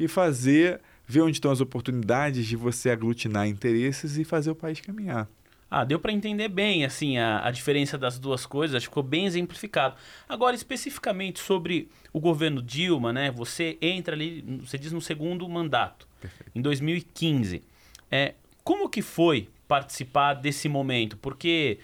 [0.00, 4.80] e fazer, ver onde estão as oportunidades de você aglutinar interesses e fazer o país
[4.80, 5.28] caminhar.
[5.70, 9.04] Ah, deu para entender bem assim a, a, diferença das duas coisas, acho que ficou
[9.04, 9.94] bem exemplificado.
[10.28, 13.30] Agora, especificamente sobre o governo Dilma, né?
[13.30, 16.50] Você entra ali, você diz no segundo mandato, Perfeito.
[16.56, 17.62] em 2015.
[18.10, 18.34] É,
[18.64, 21.16] como que foi participar desse momento?
[21.18, 21.78] Porque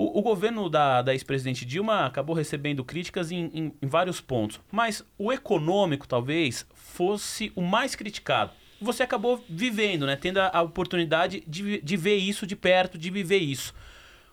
[0.00, 4.60] o, o governo da, da ex-presidente Dilma acabou recebendo críticas em, em, em vários pontos,
[4.72, 8.52] mas o econômico talvez fosse o mais criticado.
[8.80, 10.16] Você acabou vivendo, né?
[10.16, 13.74] Tendo a, oportunidade de, de ver isso de perto, de viver isso.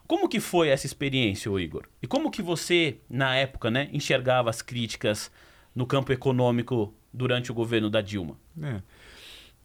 [0.07, 1.84] Como que foi essa experiência, Igor?
[2.01, 5.30] E como que você, na época, né, enxergava as críticas
[5.76, 8.38] no campo econômico durante o governo da Dilma?
[8.63, 8.82] É.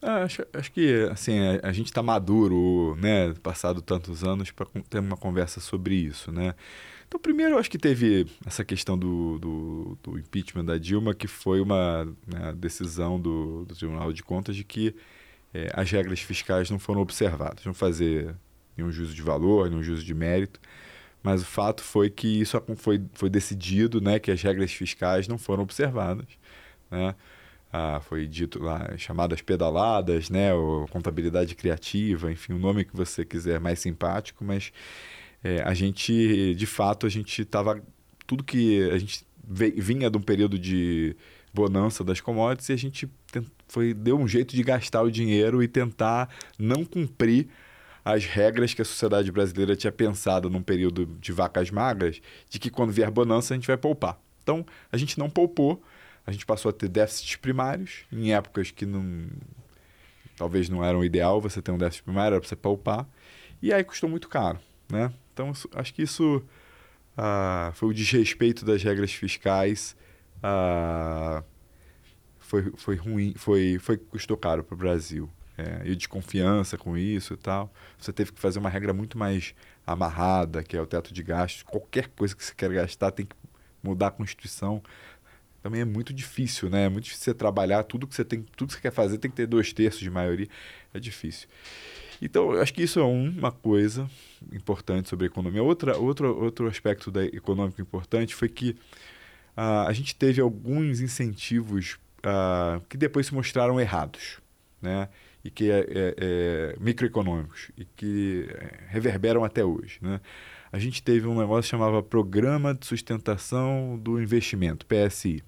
[0.04, 4.66] Ah, acho, acho que assim, a, a gente está maduro, né, passado tantos anos, para
[4.90, 6.54] ter uma conversa sobre isso, né?
[7.06, 11.28] Então, primeiro, eu acho que teve essa questão do, do, do impeachment da Dilma, que
[11.28, 14.94] foi uma né, decisão do, do, Tribunal de Contas de que
[15.54, 17.64] é, as regras fiscais não foram observadas.
[17.64, 18.34] Não fazer
[18.76, 20.58] nenhum juízo de valor, nenhum juízo de mérito,
[21.22, 25.38] mas o fato foi que isso foi, foi decidido, né, que as regras fiscais não
[25.38, 26.26] foram observadas,
[26.90, 27.14] né?
[27.72, 33.24] Ah, foi dito lá, chamadas pedaladas, né, ou contabilidade criativa, enfim, o nome que você
[33.24, 34.72] quiser mais simpático, mas
[35.42, 37.82] é, a gente, de fato, a gente estava,
[38.26, 41.16] tudo que a gente vinha de um período de
[41.52, 43.10] bonança das commodities e a gente
[43.68, 47.48] foi, deu um jeito de gastar o dinheiro e tentar não cumprir
[48.04, 52.20] as regras que a sociedade brasileira tinha pensado num período de vacas magras,
[52.50, 54.20] de que quando vier bonança a gente vai poupar.
[54.42, 55.82] Então, a gente não poupou,
[56.26, 59.28] a gente passou a ter déficits primários em épocas que não
[60.36, 63.06] talvez não eram ideal você ter um déficit primário, era para você poupar,
[63.60, 64.58] e aí custou muito caro,
[64.90, 65.12] né?
[65.32, 66.42] Então acho que isso
[67.16, 69.96] ah, foi o desrespeito das regras fiscais,
[70.42, 71.42] ah,
[72.40, 75.30] foi, foi ruim, foi, foi custou caro para o Brasil.
[75.56, 77.70] É, e desconfiança com isso e tal.
[77.98, 79.54] Você teve que fazer uma regra muito mais
[79.86, 81.62] amarrada, que é o teto de gastos.
[81.62, 83.36] Qualquer coisa que você quer gastar tem que
[83.82, 84.82] mudar a Constituição
[85.62, 86.86] também é muito difícil, né?
[86.86, 89.30] É muito difícil você trabalhar tudo que você tem, tudo que você quer fazer tem
[89.30, 90.48] que ter dois terços de maioria,
[90.92, 91.48] é difícil.
[92.20, 94.08] Então, eu acho que isso é uma coisa
[94.52, 95.62] importante sobre a economia.
[95.62, 98.70] Outra, outro, outro aspecto da econômico importante foi que
[99.56, 104.38] uh, a gente teve alguns incentivos uh, que depois se mostraram errados,
[104.80, 105.08] né?
[105.44, 110.20] E que é, é, é microeconômicos e que é, reverberam até hoje, né?
[110.70, 115.42] A gente teve um negócio que chamava Programa de Sustentação do Investimento, PSI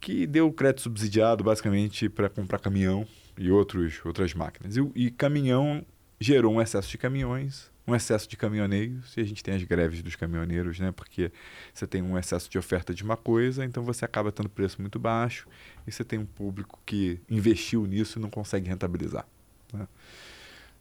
[0.00, 4.76] que deu crédito subsidiado basicamente para comprar caminhão e outros, outras máquinas.
[4.76, 5.84] E, e, caminhão
[6.18, 10.02] gerou um excesso de caminhões, um excesso de caminhoneiros, e a gente tem as greves
[10.02, 10.92] dos caminhoneiros, né?
[10.92, 11.30] Porque
[11.72, 14.98] você tem um excesso de oferta de uma coisa, então você acaba tendo preço muito
[14.98, 15.46] baixo,
[15.86, 19.26] e você tem um público que investiu nisso e não consegue rentabilizar.
[19.72, 19.86] Né?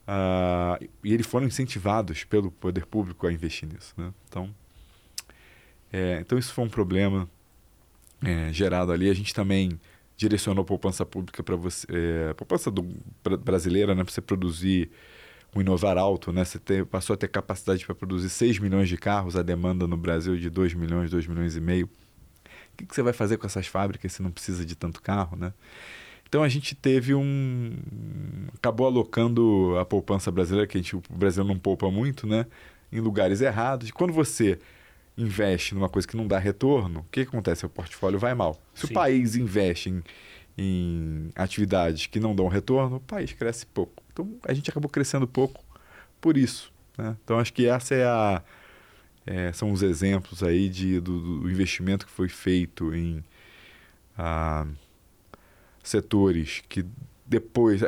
[0.07, 3.93] Ah, e eles foram incentivados pelo poder público a investir nisso.
[3.97, 4.13] Né?
[4.28, 4.53] Então,
[5.91, 7.30] é, então isso foi um problema
[8.24, 9.09] é, gerado ali.
[9.09, 9.80] A gente também
[10.17, 12.84] direcionou a poupança pública para você, é, poupança do,
[13.24, 14.91] pra, brasileira, né, para você produzir
[15.55, 16.45] um inovar alto, né?
[16.45, 19.97] Você ter, passou a ter capacidade para produzir 6 milhões de carros, a demanda no
[19.97, 21.86] Brasil de 2 milhões, 2 milhões e meio.
[21.86, 25.36] O que, que você vai fazer com essas fábricas se não precisa de tanto carro,
[25.36, 25.53] né?
[26.28, 27.76] Então a gente teve um.
[28.53, 32.45] acabou alocando a poupança brasileira, que a gente, o Brasil não poupa muito, né?
[32.91, 33.89] Em lugares errados.
[33.89, 34.59] Quando você
[35.20, 37.65] investe numa coisa que não dá retorno, o que, que acontece?
[37.65, 38.59] O portfólio vai mal.
[38.74, 38.93] Se Sim.
[38.93, 40.03] o país investe em,
[40.57, 44.01] em atividades que não dão retorno, o país cresce pouco.
[44.13, 45.63] Então a gente acabou crescendo pouco
[46.22, 46.72] por isso.
[46.97, 47.17] Né?
[47.24, 48.41] Então acho que essa é a.
[49.26, 53.24] É, são os exemplos aí de, do, do, investimento que foi feito em
[54.17, 54.65] ah,
[55.84, 56.86] setores que
[57.28, 57.82] depois.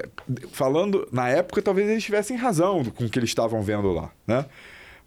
[0.51, 4.45] Falando, na época, talvez eles tivessem razão com o que eles estavam vendo lá, né?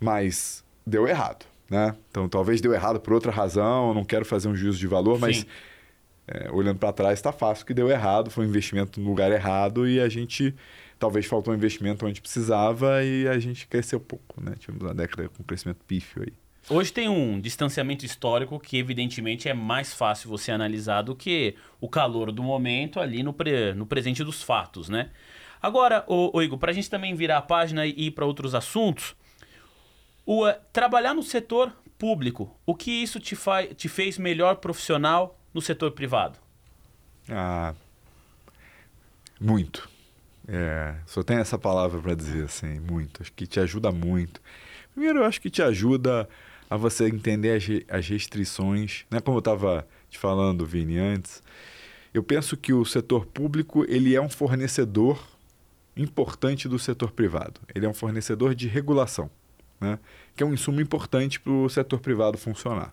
[0.01, 1.47] Mas deu errado.
[1.69, 1.95] Né?
[2.11, 5.47] Então, talvez deu errado por outra razão, não quero fazer um juízo de valor, mas
[6.27, 9.89] é, olhando para trás está fácil que deu errado, foi um investimento no lugar errado
[9.89, 10.55] e a gente
[10.99, 14.55] talvez faltou um investimento onde precisava e a gente cresceu pouco, né?
[14.59, 16.33] Tivemos uma década com crescimento pífio aí.
[16.71, 21.91] Hoje tem um distanciamento histórico que, evidentemente, é mais fácil você analisar do que o
[21.91, 25.11] calor do momento ali no, pre, no presente dos fatos, né?
[25.61, 28.55] Agora, ô, ô Igor, para a gente também virar a página e ir para outros
[28.55, 29.15] assuntos,
[30.27, 33.37] o, uh, trabalhar no setor público, o que isso te,
[33.77, 36.39] te fez melhor profissional no setor privado?
[37.29, 37.75] Ah,
[39.41, 39.89] muito.
[40.47, 43.23] É, só tem essa palavra para dizer assim, muito.
[43.23, 44.41] Acho que te ajuda muito.
[44.93, 46.29] Primeiro, eu acho que te ajuda
[46.69, 47.65] a você entender as,
[47.99, 49.21] as restrições, né?
[49.21, 51.43] Como eu estava te falando, Vini, antes,
[52.13, 55.23] eu penso que o setor público ele é um fornecedor
[55.97, 57.61] importante do setor privado.
[57.75, 59.31] Ele é um fornecedor de regulação
[59.85, 59.99] né?
[60.35, 62.93] que é um insumo importante para o setor privado funcionar.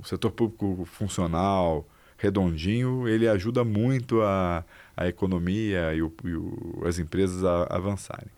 [0.00, 1.86] O setor público funcional,
[2.16, 4.64] redondinho, ele ajuda muito a,
[4.96, 8.28] a economia e, o, e o, as empresas a, a avançarem.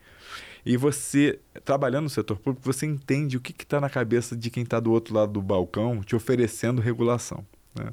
[0.65, 4.63] E você, trabalhando no setor público, você entende o que está na cabeça de quem
[4.63, 7.45] está do outro lado do balcão te oferecendo regulação.
[7.75, 7.91] Né?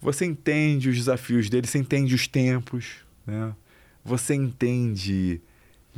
[0.00, 3.54] Você entende os desafios dele, você entende os tempos, né?
[4.02, 5.42] você entende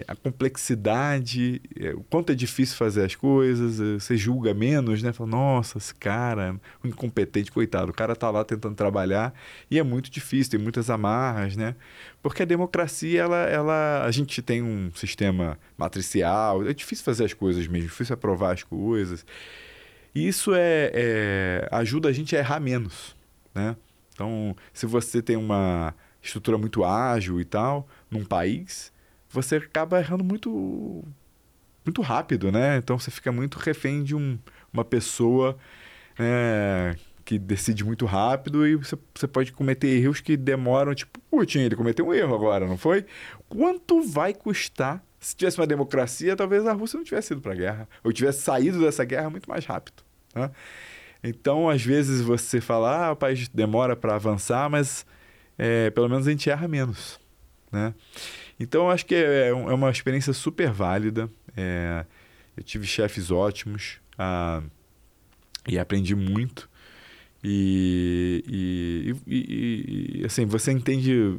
[0.07, 5.13] a complexidade, é, o quanto é difícil fazer as coisas, é, você julga menos, né?
[5.13, 9.35] Fala, nossa, esse cara, um incompetente, coitado, o cara tá lá tentando trabalhar
[9.71, 11.75] e é muito difícil, tem muitas amarras, né?
[12.23, 17.33] Porque a democracia, ela, ela, a gente tem um sistema matricial, é difícil fazer as
[17.33, 19.25] coisas mesmo, difícil aprovar as coisas.
[20.15, 23.17] E isso é, é ajuda a gente a errar menos,
[23.55, 23.77] né?
[24.13, 28.93] Então, se você tem uma estrutura muito ágil e tal, num país,
[29.31, 31.05] você acaba errando muito
[31.85, 32.77] muito rápido, né?
[32.77, 34.39] Então você fica muito refém de um,
[34.73, 35.57] uma pessoa
[36.19, 41.61] né, que decide muito rápido e você, você pode cometer erros que demoram, tipo, Putin,
[41.61, 43.07] ele cometeu um erro agora, não foi?
[43.49, 45.03] Quanto vai custar?
[45.19, 48.43] Se tivesse uma democracia, talvez a Rússia não tivesse ido para a guerra, ou tivesse
[48.43, 50.03] saído dessa guerra muito mais rápido.
[50.35, 50.51] Né?
[51.23, 55.05] Então, às vezes você fala, ah, o país demora para avançar, mas
[55.59, 57.21] é, pelo menos a gente erra menos.
[57.71, 57.95] Né?
[58.61, 61.31] Então, acho que é, é, é uma experiência super válida.
[61.57, 62.05] É,
[62.55, 63.99] eu tive chefes ótimos
[65.67, 66.69] e aprendi muito.
[67.43, 71.39] E, e, e, e, assim, você entende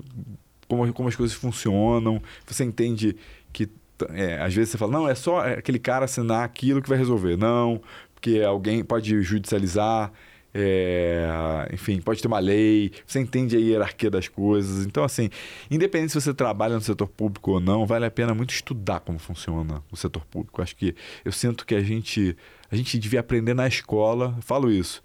[0.67, 3.15] como, como as coisas funcionam, você entende
[3.53, 3.69] que
[4.09, 7.38] é, às vezes você fala, não, é só aquele cara assinar aquilo que vai resolver.
[7.38, 7.80] Não,
[8.15, 10.11] porque alguém pode judicializar,
[10.53, 14.85] é, enfim, pode ter uma lei, você entende a hierarquia das coisas.
[14.85, 15.29] Então, assim,
[15.69, 19.17] independente se você trabalha no setor público ou não, vale a pena muito estudar como
[19.17, 20.61] funciona o setor público.
[20.61, 22.35] Acho que eu sinto que a gente,
[22.69, 25.01] a gente devia aprender na escola, falo isso.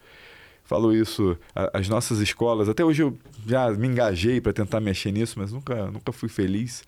[0.65, 1.39] Falo isso,
[1.73, 3.17] as nossas escolas, até hoje eu
[3.47, 6.83] já me engajei para tentar mexer nisso, mas nunca, nunca fui feliz.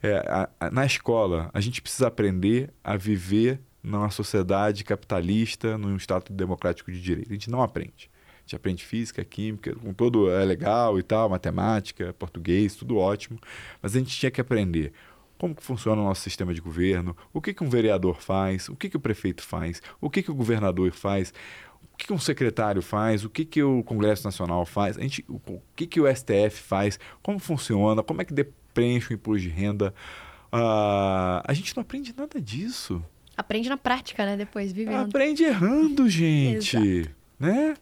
[0.00, 5.96] É, a, a, na escola, a gente precisa aprender a viver numa sociedade capitalista, num
[5.96, 7.30] Estado democrático de direito.
[7.30, 8.10] A gente não aprende.
[8.38, 13.38] A gente aprende física, química, com todo é legal e tal, matemática, português, tudo ótimo,
[13.82, 14.92] mas a gente tinha que aprender
[15.38, 18.76] como que funciona o nosso sistema de governo, o que, que um vereador faz, o
[18.76, 21.32] que, que o prefeito faz, o que, que o governador faz,
[21.82, 25.24] o que, que um secretário faz, o que, que o Congresso Nacional faz, a gente,
[25.28, 28.32] o que, que o STF faz, como funciona, como é que
[28.76, 29.94] preenche o imposto de renda.
[30.52, 33.02] Uh, a gente não aprende nada disso.
[33.36, 34.36] Aprende na prática, né?
[34.36, 35.08] Depois, vivendo.
[35.08, 36.76] Aprende errando, gente.
[36.76, 37.14] Exato.
[37.38, 37.74] Né?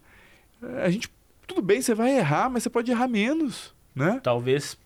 [0.82, 1.08] A gente.
[1.46, 4.18] Tudo bem, você vai errar, mas você pode errar menos, né?
[4.22, 4.78] Talvez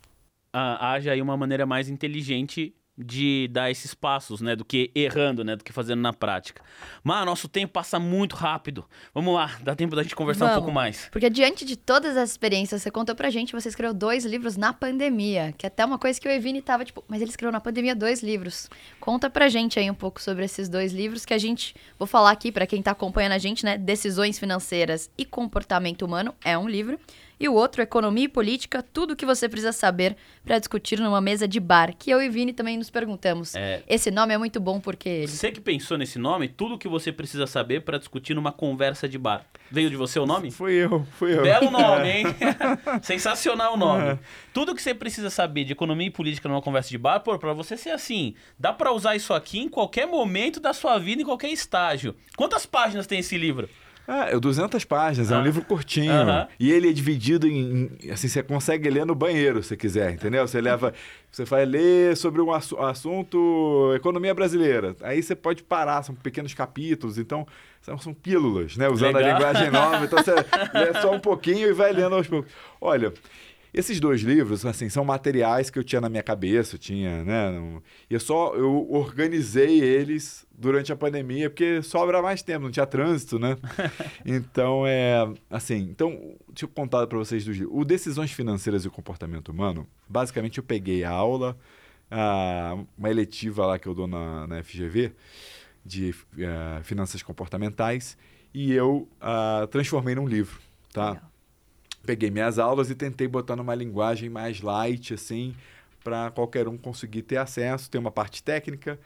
[0.53, 4.57] ah, haja aí uma maneira mais inteligente de dar esses passos, né?
[4.57, 5.55] Do que errando, né?
[5.55, 6.63] Do que fazendo na prática.
[7.05, 8.85] Mas nosso tempo passa muito rápido.
[9.15, 11.09] Vamos lá, dá tempo da gente conversar Vamos, um pouco mais.
[11.13, 14.73] Porque diante de todas as experiências, você contou pra gente, você escreveu dois livros na
[14.73, 17.61] pandemia, que é até uma coisa que o Evine tava tipo, mas ele escreveu na
[17.61, 18.69] pandemia dois livros.
[18.99, 22.33] Conta pra gente aí um pouco sobre esses dois livros que a gente, vou falar
[22.33, 23.79] aqui para quem tá acompanhando a gente, né?
[23.79, 26.99] Decisões Financeiras e Comportamento Humano é um livro
[27.41, 31.21] e o outro, Economia e Política, tudo o que você precisa saber para discutir numa
[31.21, 33.55] mesa de bar, que eu e Vini também nos perguntamos.
[33.55, 33.83] É...
[33.89, 35.29] Esse nome é muito bom porque ele...
[35.29, 39.09] Você que pensou nesse nome, tudo o que você precisa saber para discutir numa conversa
[39.09, 39.45] de bar.
[39.71, 40.51] Veio de você o nome?
[40.51, 41.43] Fui eu, fui eu.
[41.43, 42.25] Belo nome, hein?
[43.03, 44.05] Sensacional o nome.
[44.05, 44.19] É.
[44.53, 47.53] Tudo que você precisa saber de economia e política numa conversa de bar, pô, para
[47.53, 51.25] você ser assim, dá para usar isso aqui em qualquer momento da sua vida, em
[51.25, 52.17] qualquer estágio.
[52.37, 53.69] Quantas páginas tem esse livro?
[54.11, 55.35] Ah, é 200 páginas, ah.
[55.35, 55.45] é um ah.
[55.45, 56.11] livro curtinho.
[56.59, 60.49] E ele é dividido em, Assim, você consegue ler no banheiro, se quiser, entendeu?
[60.49, 60.95] Você leva.
[61.31, 64.97] Você vai ler sobre um assunto economia brasileira.
[65.03, 67.47] Aí você pode parar, são pequenos capítulos, então
[67.83, 68.89] são, são pílulas, né?
[68.89, 69.31] Usando Legal.
[69.31, 70.03] a linguagem nova.
[70.03, 70.33] Então você
[70.73, 72.51] lê só um pouquinho e vai lendo aos poucos.
[72.81, 73.13] Olha,
[73.75, 77.81] esses dois livros, assim, são materiais que eu tinha na minha cabeça, eu tinha, né?
[78.09, 82.87] E eu só eu organizei eles durante a pandemia, porque sobra mais tempo, não tinha
[82.87, 83.57] trânsito, né?
[84.27, 85.33] então, é.
[85.49, 87.75] Assim, então, eu contar para vocês dos livros.
[87.79, 91.57] O Decisões Financeiras e o Comportamento Humano, basicamente eu peguei a aula,
[92.11, 95.13] a, uma eletiva lá que eu dou na, na FGV,
[95.85, 98.19] de uh, finanças comportamentais,
[98.53, 100.59] e eu uh, transformei num livro,
[100.93, 101.11] tá?
[101.13, 101.29] Legal
[102.09, 105.55] peguei minhas aulas e tentei botar numa linguagem mais light, assim,
[106.03, 107.91] para qualquer um conseguir ter acesso.
[107.91, 108.99] Tem uma parte técnica.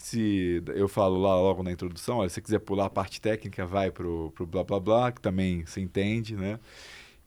[0.00, 3.66] Se eu falo lá logo na introdução, olha, se você quiser pular a parte técnica,
[3.66, 6.58] vai pro, pro blá blá blá, que também se entende, né?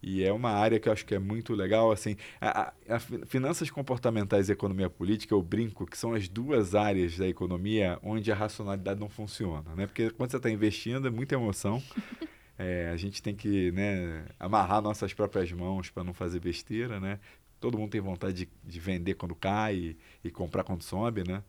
[0.01, 2.99] E é uma área que eu acho que é muito legal, assim, a, a, a
[2.99, 8.31] finanças comportamentais e economia política, eu brinco que são as duas áreas da economia onde
[8.31, 9.85] a racionalidade não funciona, né?
[9.87, 11.81] Porque quando você está investindo é muita emoção,
[12.57, 17.19] É, a gente tem que né, amarrar nossas próprias mãos para não fazer besteira, né?
[17.59, 21.43] Todo mundo tem vontade de, de vender quando cai e, e, comprar quando sobe, né?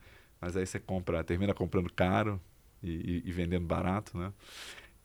[0.45, 2.39] Mas aí você compra, termina comprando caro
[2.83, 4.31] e, e, e vendendo barato, né?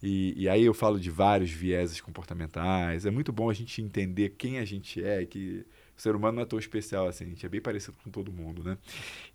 [0.04, 3.06] E, aí eu falo de vários vieses comportamentais.
[3.06, 5.66] É muito bom a gente entender quem a gente é, que
[5.98, 8.32] o ser humano não é tão especial assim, a gente é bem parecido com todo
[8.32, 8.78] mundo, né?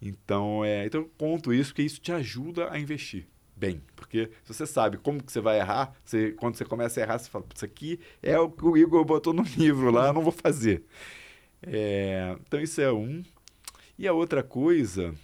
[0.00, 3.26] Então, é, então eu conto isso porque isso te ajuda a investir
[3.56, 3.80] bem.
[3.96, 7.18] Porque se você sabe como que você vai errar, você, quando você começa a errar,
[7.18, 10.22] você fala, isso aqui é o que o Igor botou no livro lá, eu não
[10.22, 10.82] vou fazer.
[11.62, 13.22] É, então isso é um.
[13.98, 15.14] E a outra coisa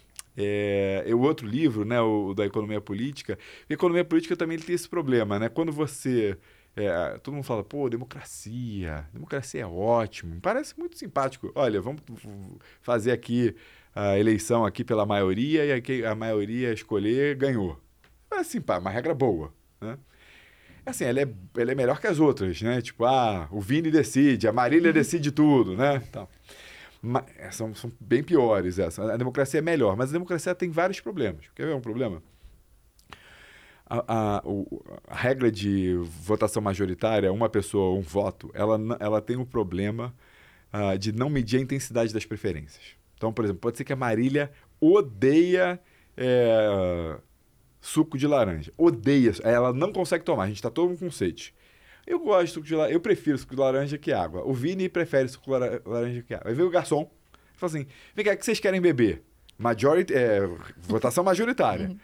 [0.41, 3.37] é, é o outro livro, né, o da economia política.
[3.69, 5.49] A economia política também tem esse problema, né?
[5.49, 6.37] Quando você
[6.75, 11.51] é, todo mundo fala, pô, democracia, democracia é ótimo, parece muito simpático.
[11.53, 12.01] Olha, vamos
[12.81, 13.55] fazer aqui
[13.93, 17.79] a eleição aqui pela maioria e aqui a maioria escolher ganhou.
[18.31, 19.97] É assim, pá, uma regra boa, né?
[20.85, 22.81] Assim, ela é, ela é melhor que as outras, né?
[22.81, 24.93] Tipo, ah, o Vini decide, a Marília uhum.
[24.93, 26.01] decide tudo, né?
[26.09, 26.70] Então, é,
[27.51, 29.13] são, são bem piores essa.
[29.13, 31.45] A democracia é melhor, mas a democracia tem vários problemas.
[31.55, 32.21] Quer ver um problema?
[33.85, 39.35] A, a, o, a, regra de votação majoritária, uma pessoa, um voto, ela, ela tem
[39.35, 40.13] um problema
[40.73, 42.95] uh, de não medir a intensidade das preferências.
[43.17, 45.79] Então, por exemplo, pode ser que a Marília odeia
[46.15, 47.17] é,
[47.79, 48.71] suco de laranja.
[48.77, 49.33] Odeia.
[49.43, 50.43] Ela não consegue tomar.
[50.43, 51.53] A gente está todo mundo com sede.
[52.05, 52.95] Eu gosto de suco de laranja.
[52.95, 54.43] Eu prefiro suco de laranja que água.
[54.43, 56.49] O Vini prefere suco de laranja que água.
[56.49, 57.09] Aí veio o garçom
[57.55, 59.23] e falou assim: vem cá, o que vocês querem beber?
[59.57, 60.41] Majority, é,
[60.77, 61.87] votação majoritária.
[61.87, 61.97] Uhum.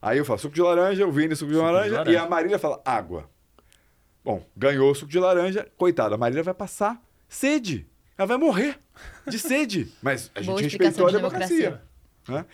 [0.00, 2.16] Aí eu falo suco de laranja, o Vini suco de, suco laranja, de laranja, e
[2.16, 3.28] a Marília fala água.
[4.24, 7.86] Bom, ganhou o suco de laranja, coitada, a Marília vai passar sede.
[8.16, 8.78] Ela vai morrer
[9.26, 9.88] de sede.
[10.02, 11.56] Mas a gente respeitou a democracia.
[11.56, 11.92] democracia.
[12.28, 12.46] Né?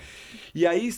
[0.54, 0.90] E aí,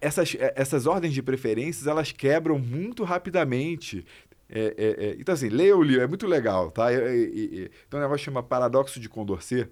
[0.00, 4.04] essas, essas ordens de preferências, elas quebram muito rapidamente.
[4.52, 6.88] É, é, é, então, assim, leia o livro, é muito legal, tá?
[6.92, 9.70] então, um negócio chama Paradoxo de Condorcet,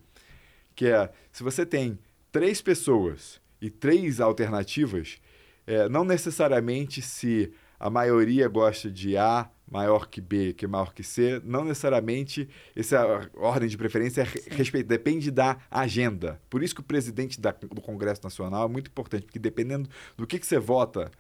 [0.77, 1.99] que é, se você tem
[2.31, 5.19] três pessoas e três alternativas,
[5.67, 10.95] é, não necessariamente se a maioria gosta de A maior que B, que é maior
[10.95, 16.41] que C, não necessariamente essa ordem de preferência é respeito, depende da agenda.
[16.49, 20.27] Por isso que o presidente da, do Congresso Nacional é muito importante, porque dependendo do
[20.27, 21.11] que, que você vota.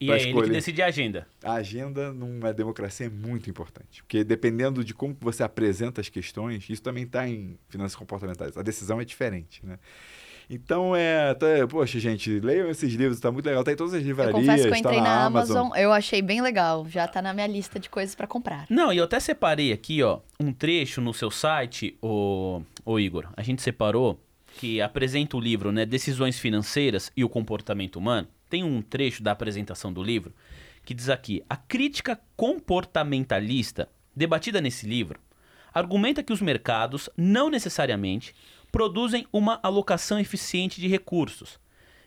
[0.00, 1.26] E é escolher, ele que decide a agenda.
[1.42, 4.02] A agenda numa democracia é muito importante.
[4.02, 8.56] Porque dependendo de como você apresenta as questões, isso também está em finanças comportamentais.
[8.56, 9.64] A decisão é diferente.
[9.64, 9.78] Né?
[10.48, 13.62] Então, é, tá, poxa, gente, leiam esses livros, tá muito legal.
[13.64, 14.34] Tá em todas as livrarias.
[14.34, 15.56] Eu confesso que eu tá entrei tá na, na Amazon.
[15.56, 15.78] Amazon.
[15.78, 16.86] eu achei bem legal.
[16.88, 18.66] Já tá na minha lista de coisas para comprar.
[18.70, 23.28] Não, e eu até separei aqui, ó, um trecho no seu site, o, o Igor.
[23.36, 24.18] A gente separou
[24.58, 28.26] que apresenta o livro, né, Decisões Financeiras e o Comportamento Humano.
[28.48, 30.34] Tem um trecho da apresentação do livro
[30.84, 35.20] que diz aqui: a crítica comportamentalista debatida nesse livro
[35.72, 38.34] argumenta que os mercados não necessariamente
[38.72, 41.60] produzem uma alocação eficiente de recursos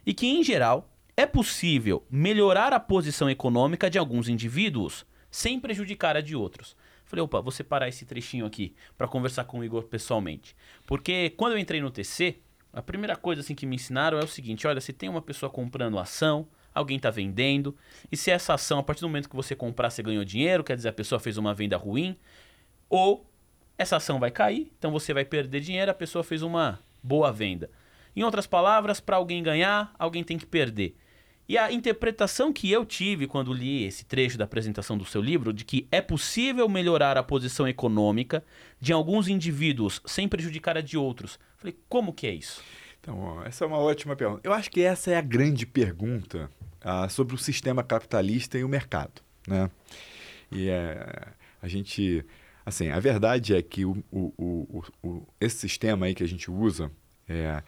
[0.05, 6.17] e que, em geral, é possível melhorar a posição econômica de alguns indivíduos sem prejudicar
[6.17, 6.75] a de outros.
[7.05, 10.55] Falei, opa, vou separar esse trechinho aqui para conversar com o Igor pessoalmente.
[10.85, 12.37] Porque quando eu entrei no TC,
[12.73, 15.49] a primeira coisa assim que me ensinaram é o seguinte: olha, se tem uma pessoa
[15.49, 17.75] comprando ação, alguém está vendendo,
[18.11, 20.75] e se essa ação, a partir do momento que você comprar, você ganhou dinheiro, quer
[20.75, 22.17] dizer, a pessoa fez uma venda ruim,
[22.89, 23.29] ou
[23.77, 27.69] essa ação vai cair, então você vai perder dinheiro, a pessoa fez uma boa venda.
[28.15, 30.95] Em outras palavras, para alguém ganhar, alguém tem que perder.
[31.51, 35.51] E a interpretação que eu tive quando li esse trecho da apresentação do seu livro,
[35.51, 38.41] de que é possível melhorar a posição econômica
[38.79, 41.37] de alguns indivíduos sem prejudicar a de outros.
[41.57, 42.63] Falei, como que é isso?
[43.01, 44.39] Então, essa é uma ótima pergunta.
[44.45, 46.49] Eu acho que essa é a grande pergunta
[46.79, 49.21] ah, sobre o sistema capitalista e o mercado.
[49.45, 49.69] Né?
[50.49, 52.25] E é, a gente
[52.65, 56.89] Assim, a verdade é que o, o, o, esse sistema aí que a gente usa,
[57.27, 57.61] é,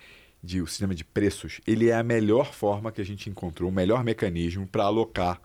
[0.44, 3.74] de, o sistema de preços, ele é a melhor forma que a gente encontrou, o
[3.74, 5.42] melhor mecanismo para alocar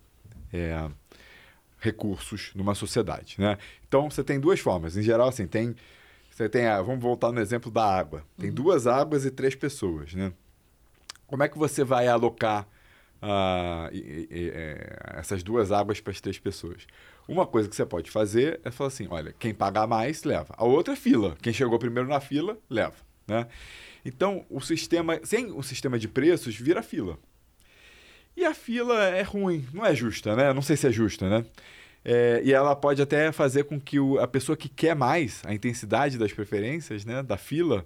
[0.52, 0.90] é,
[1.78, 3.36] recursos numa sociedade.
[3.38, 3.56] Né?
[3.86, 4.96] Então, você tem duas formas.
[4.96, 5.76] Em geral, assim, tem...
[6.30, 8.22] Você tem a, vamos voltar no exemplo da água.
[8.38, 8.54] Tem uhum.
[8.54, 10.32] duas águas e três pessoas, né?
[11.26, 12.62] Como é que você vai alocar
[13.20, 14.52] uh, e, e,
[15.16, 16.86] essas duas águas para as três pessoas?
[17.26, 20.54] Uma coisa que você pode fazer é falar assim: olha, quem pagar mais, leva.
[20.56, 21.36] A outra é fila.
[21.42, 22.94] Quem chegou primeiro na fila, leva.
[23.26, 23.46] Né?
[24.04, 27.18] Então, o sistema, sem o sistema de preços, vira fila.
[28.36, 30.52] E a fila é ruim, não é justa, né?
[30.52, 31.44] Não sei se é justa, né?
[32.04, 35.52] É, e ela pode até fazer com que o, a pessoa que quer mais, a
[35.52, 37.84] intensidade das preferências, né, da fila,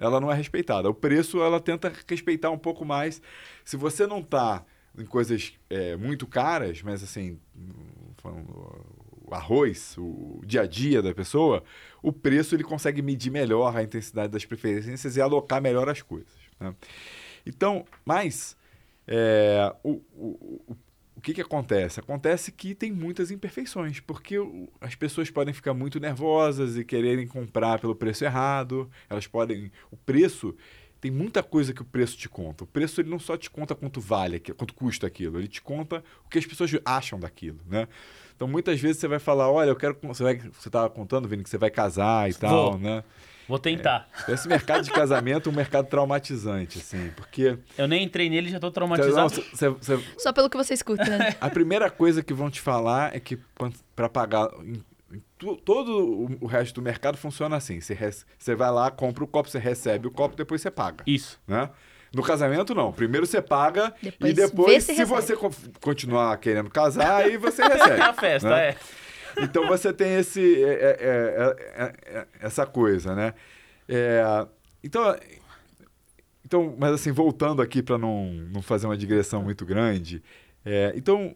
[0.00, 0.88] ela não é respeitada.
[0.88, 3.20] O preço, ela tenta respeitar um pouco mais.
[3.64, 4.64] Se você não está
[4.96, 7.38] em coisas é, muito caras, mas assim,
[9.34, 11.62] arroz, o dia a dia da pessoa,
[12.02, 16.32] o preço ele consegue medir melhor a intensidade das preferências e alocar melhor as coisas.
[16.58, 16.74] Né?
[17.46, 18.56] Então, mas
[19.06, 20.76] é, o, o,
[21.18, 21.98] o que, que acontece?
[21.98, 24.36] Acontece que tem muitas imperfeições, porque
[24.80, 28.88] as pessoas podem ficar muito nervosas e quererem comprar pelo preço errado.
[29.10, 29.72] Elas podem.
[29.90, 30.54] O preço.
[31.00, 32.64] Tem muita coisa que o preço te conta.
[32.64, 36.02] O preço ele não só te conta quanto vale, quanto custa aquilo, ele te conta
[36.24, 37.86] o que as pessoas acham daquilo, né?
[38.38, 41.42] Então muitas vezes você vai falar, olha, eu quero você vai você estava contando, Vini,
[41.42, 42.78] que você vai casar e tal, Vou.
[42.78, 43.02] né?
[43.48, 44.08] Vou tentar.
[44.28, 47.58] É, esse mercado de casamento é um mercado traumatizante, assim, porque...
[47.76, 49.42] Eu nem entrei nele e já tô traumatizado.
[49.54, 51.34] Cê, cê, Só pelo que você escuta, né?
[51.40, 53.36] A primeira coisa que vão te falar é que
[53.96, 54.50] para pagar...
[54.62, 55.22] Em, em,
[55.64, 57.80] todo o resto do mercado funciona assim.
[57.80, 61.02] Você vai lá, compra o copo, você recebe o copo, depois você paga.
[61.06, 61.40] Isso.
[61.48, 61.70] Né?
[62.12, 62.92] No casamento, não.
[62.92, 65.36] Primeiro você paga depois e depois, se, se você
[65.80, 68.00] continuar querendo casar, aí você recebe.
[68.00, 68.68] É a festa, né?
[68.68, 68.76] é.
[69.42, 73.34] Então você tem esse, é, é, é, essa coisa, né?
[74.82, 75.16] então,
[76.44, 80.22] então, mas assim, voltando aqui para não, não fazer uma digressão muito grande,
[80.94, 81.34] então,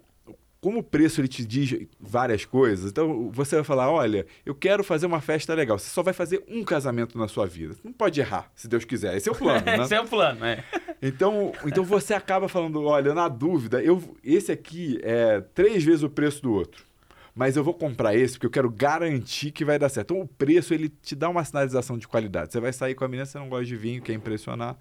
[0.62, 4.84] como o preço ele te diz várias coisas, então você vai falar, olha, eu quero
[4.84, 5.76] fazer uma festa legal.
[5.76, 7.74] Você só vai fazer um casamento na sua vida.
[7.82, 9.16] Não pode errar, se Deus quiser.
[9.16, 9.82] Esse é o plano, né?
[9.82, 10.62] esse é o plano, é.
[11.02, 16.08] Então, então você acaba falando, olha, na dúvida, eu, esse aqui é três vezes o
[16.08, 16.86] preço do outro
[17.34, 20.12] mas eu vou comprar esse porque eu quero garantir que vai dar certo.
[20.12, 22.52] Então o preço ele te dá uma sinalização de qualidade.
[22.52, 24.76] Você vai sair com a menina, você não gosta de vinho, quer impressionar.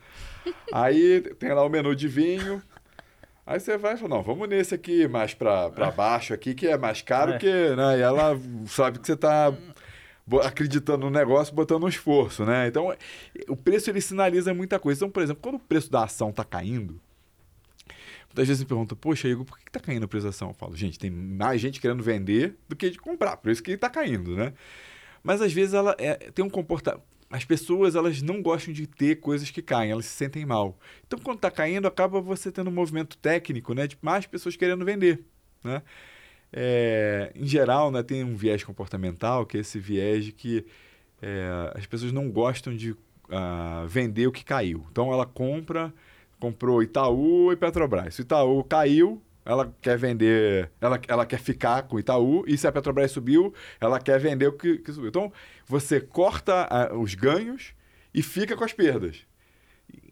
[0.74, 2.62] Aí tem lá o menu de vinho.
[3.46, 6.78] Aí você vai e fala, não, vamos nesse aqui mais para baixo aqui, que é
[6.78, 7.38] mais caro é.
[7.38, 7.98] que, né?
[7.98, 9.54] E ela sabe que você está
[10.44, 12.68] acreditando no negócio, botando um esforço, né?
[12.68, 12.96] Então,
[13.48, 15.00] o preço ele sinaliza muita coisa.
[15.00, 17.02] Então, por exemplo, quando o preço da ação está caindo,
[18.32, 20.50] Muitas vezes me perguntam, poxa, Igor, por que está caindo a preço da ação?
[20.50, 23.72] Eu falo, gente, tem mais gente querendo vender do que de comprar, por isso que
[23.72, 24.54] está caindo, né?
[25.22, 27.04] Mas às vezes ela é, tem um comportamento.
[27.32, 30.78] As pessoas elas não gostam de ter coisas que caem, elas se sentem mal.
[31.08, 34.84] Então, quando está caindo, acaba você tendo um movimento técnico, né, de mais pessoas querendo
[34.84, 35.24] vender,
[35.64, 35.82] né?
[36.54, 40.66] É, em geral, né, tem um viés comportamental, que é esse viés de que
[41.22, 44.86] é, as pessoas não gostam de uh, vender o que caiu.
[44.92, 45.94] Então, ela compra
[46.42, 48.16] comprou Itaú e Petrobras.
[48.16, 52.58] Se o Itaú caiu, ela quer vender, ela, ela quer ficar com o Itaú, e
[52.58, 55.10] se a Petrobras subiu, ela quer vender o que, que subiu.
[55.10, 55.32] Então,
[55.66, 57.74] você corta a, os ganhos
[58.14, 59.26] e fica com as perdas.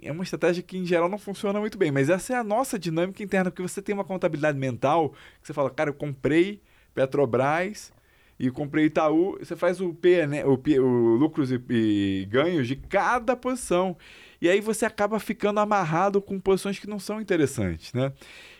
[0.02, 2.80] É uma estratégia que, em geral, não funciona muito bem, mas essa é a nossa
[2.80, 5.12] dinâmica interna, porque você tem uma contabilidade mental
[5.42, 6.62] que você fala, cara, eu comprei
[6.94, 7.94] Petrobras
[8.40, 12.68] e comprei Itaú, você faz o, P, né, o, P, o lucros e, e ganhos
[12.68, 13.98] de cada posição.
[14.42, 18.14] E aí você acaba ficando amarrado com posições que não são interessantes, né?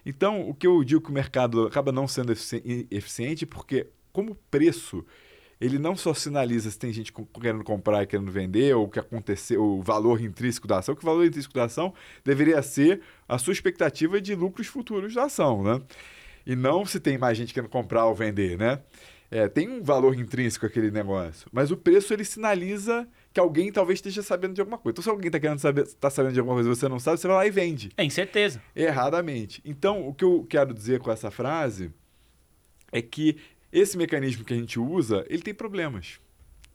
[0.06, 5.06] Então, o que eu digo que o mercado acaba não sendo eficiente porque como preço
[5.60, 9.00] ele não só sinaliza se tem gente querendo comprar e querendo vender, ou o que
[9.00, 13.38] aconteceu, o valor intrínseco da ação, que o valor intrínseco da ação deveria ser a
[13.38, 15.82] sua expectativa de lucros futuros da ação, né?
[16.46, 18.80] E não se tem mais gente querendo comprar ou vender, né?
[19.30, 24.00] É, tem um valor intrínseco aquele negócio, mas o preço ele sinaliza que alguém talvez
[24.00, 24.94] esteja sabendo de alguma coisa.
[24.94, 27.20] Então, se alguém está querendo saber, tá sabendo de alguma coisa e você não sabe,
[27.20, 27.92] você vai lá e vende.
[27.96, 28.62] É incerteza.
[28.76, 29.62] Erradamente.
[29.64, 31.92] Então, o que eu quero dizer com essa frase
[32.92, 33.38] é que
[33.72, 36.20] esse mecanismo que a gente usa, ele tem problemas.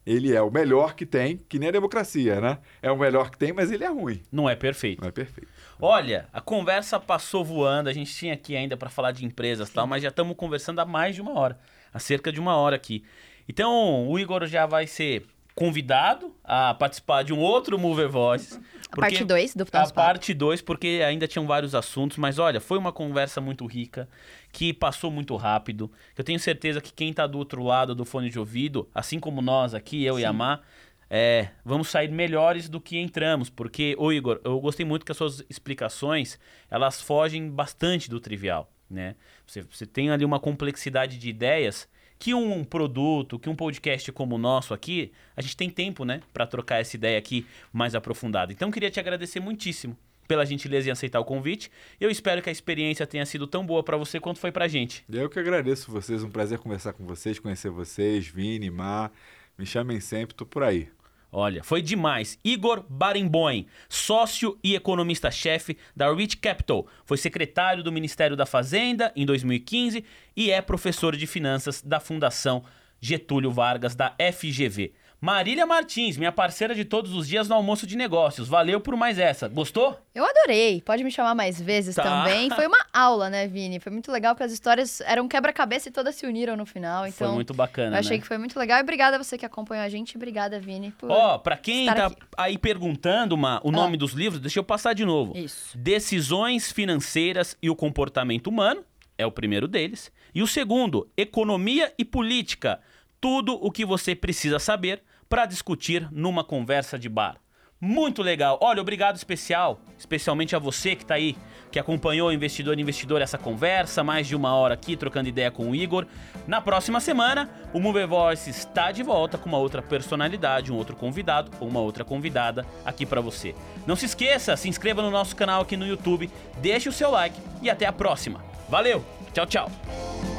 [0.07, 2.59] Ele é o melhor que tem, que nem a democracia, né?
[2.82, 4.22] É o melhor que tem, mas ele é ruim.
[4.30, 5.00] Não é perfeito.
[5.00, 5.48] Não é perfeito.
[5.80, 7.88] Olha, a conversa passou voando.
[7.88, 10.78] A gente tinha aqui ainda para falar de empresas e tal, mas já estamos conversando
[10.78, 11.59] há mais de uma hora.
[11.92, 13.02] Há cerca de uma hora aqui.
[13.48, 15.24] Então, o Igor já vai ser
[15.55, 18.61] convidado a participar de um outro Mover Voices.
[18.90, 22.78] A parte 2 do A parte 2, porque ainda tinham vários assuntos, mas olha, foi
[22.78, 24.09] uma conversa muito rica,
[24.52, 25.90] que passou muito rápido.
[26.16, 29.40] Eu tenho certeza que quem está do outro lado do fone de ouvido, assim como
[29.40, 30.22] nós aqui, eu Sim.
[30.22, 30.61] e a Má,
[31.09, 35.18] é, vamos sair melhores do que entramos, porque, ô Igor, eu gostei muito que as
[35.18, 36.38] suas explicações,
[36.68, 39.14] elas fogem bastante do trivial, né?
[39.46, 41.88] Você, você tem ali uma complexidade de ideias
[42.24, 46.22] que um produto, que um podcast como o nosso aqui, a gente tem tempo, né,
[46.32, 48.50] para trocar essa ideia aqui mais aprofundada.
[48.50, 49.94] Então, queria te agradecer muitíssimo
[50.26, 51.70] pela gentileza em aceitar o convite.
[52.00, 55.04] Eu espero que a experiência tenha sido tão boa para você quanto foi pra gente.
[55.06, 59.12] Eu que agradeço vocês, um prazer conversar com vocês, conhecer vocês, Vini, Mar,
[59.58, 60.88] me chamem sempre, tô por aí.
[61.37, 62.39] Olha, foi demais.
[62.45, 69.26] Igor Barenboim, sócio e economista-chefe da Rich Capital, foi secretário do Ministério da Fazenda em
[69.26, 70.05] 2015
[70.37, 72.62] e é professor de finanças da Fundação
[73.01, 74.93] Getúlio Vargas da FGV.
[75.24, 78.46] Marília Martins, minha parceira de todos os dias no almoço de negócios.
[78.46, 79.48] Valeu por mais essa.
[79.48, 79.98] Gostou?
[80.14, 80.82] Eu adorei.
[80.82, 82.02] Pode me chamar mais vezes tá.
[82.02, 82.50] também.
[82.54, 83.80] Foi uma aula, né, Vini?
[83.80, 87.06] Foi muito legal porque as histórias eram quebra-cabeça e todas se uniram no final.
[87.06, 87.96] Então, foi muito bacana.
[87.96, 88.20] Eu achei né?
[88.20, 88.76] que foi muito legal.
[88.80, 90.14] E obrigada a você que acompanhou a gente.
[90.14, 90.92] Obrigada, Vini.
[91.04, 92.16] Ó, oh, pra quem tá aqui.
[92.36, 94.00] aí perguntando uma, o nome ah.
[94.00, 95.34] dos livros, deixa eu passar de novo.
[95.34, 95.74] Isso.
[95.74, 98.84] Decisões Financeiras e o Comportamento Humano
[99.16, 100.12] é o primeiro deles.
[100.34, 102.78] E o segundo, Economia e Política.
[103.18, 105.02] Tudo o que você precisa saber
[105.35, 107.39] para discutir numa conversa de bar.
[107.81, 108.56] Muito legal.
[108.62, 111.36] Olha, obrigado especial, especialmente a você que está aí,
[111.73, 115.69] que acompanhou Investidor e Investidor essa conversa, mais de uma hora aqui trocando ideia com
[115.69, 116.06] o Igor.
[116.47, 120.94] Na próxima semana, o Mover Voice está de volta com uma outra personalidade, um outro
[120.94, 123.56] convidado ou uma outra convidada aqui para você.
[123.89, 127.36] Não se esqueça, se inscreva no nosso canal aqui no YouTube, deixe o seu like
[127.61, 128.40] e até a próxima.
[128.69, 130.34] Valeu, tchau, tchau.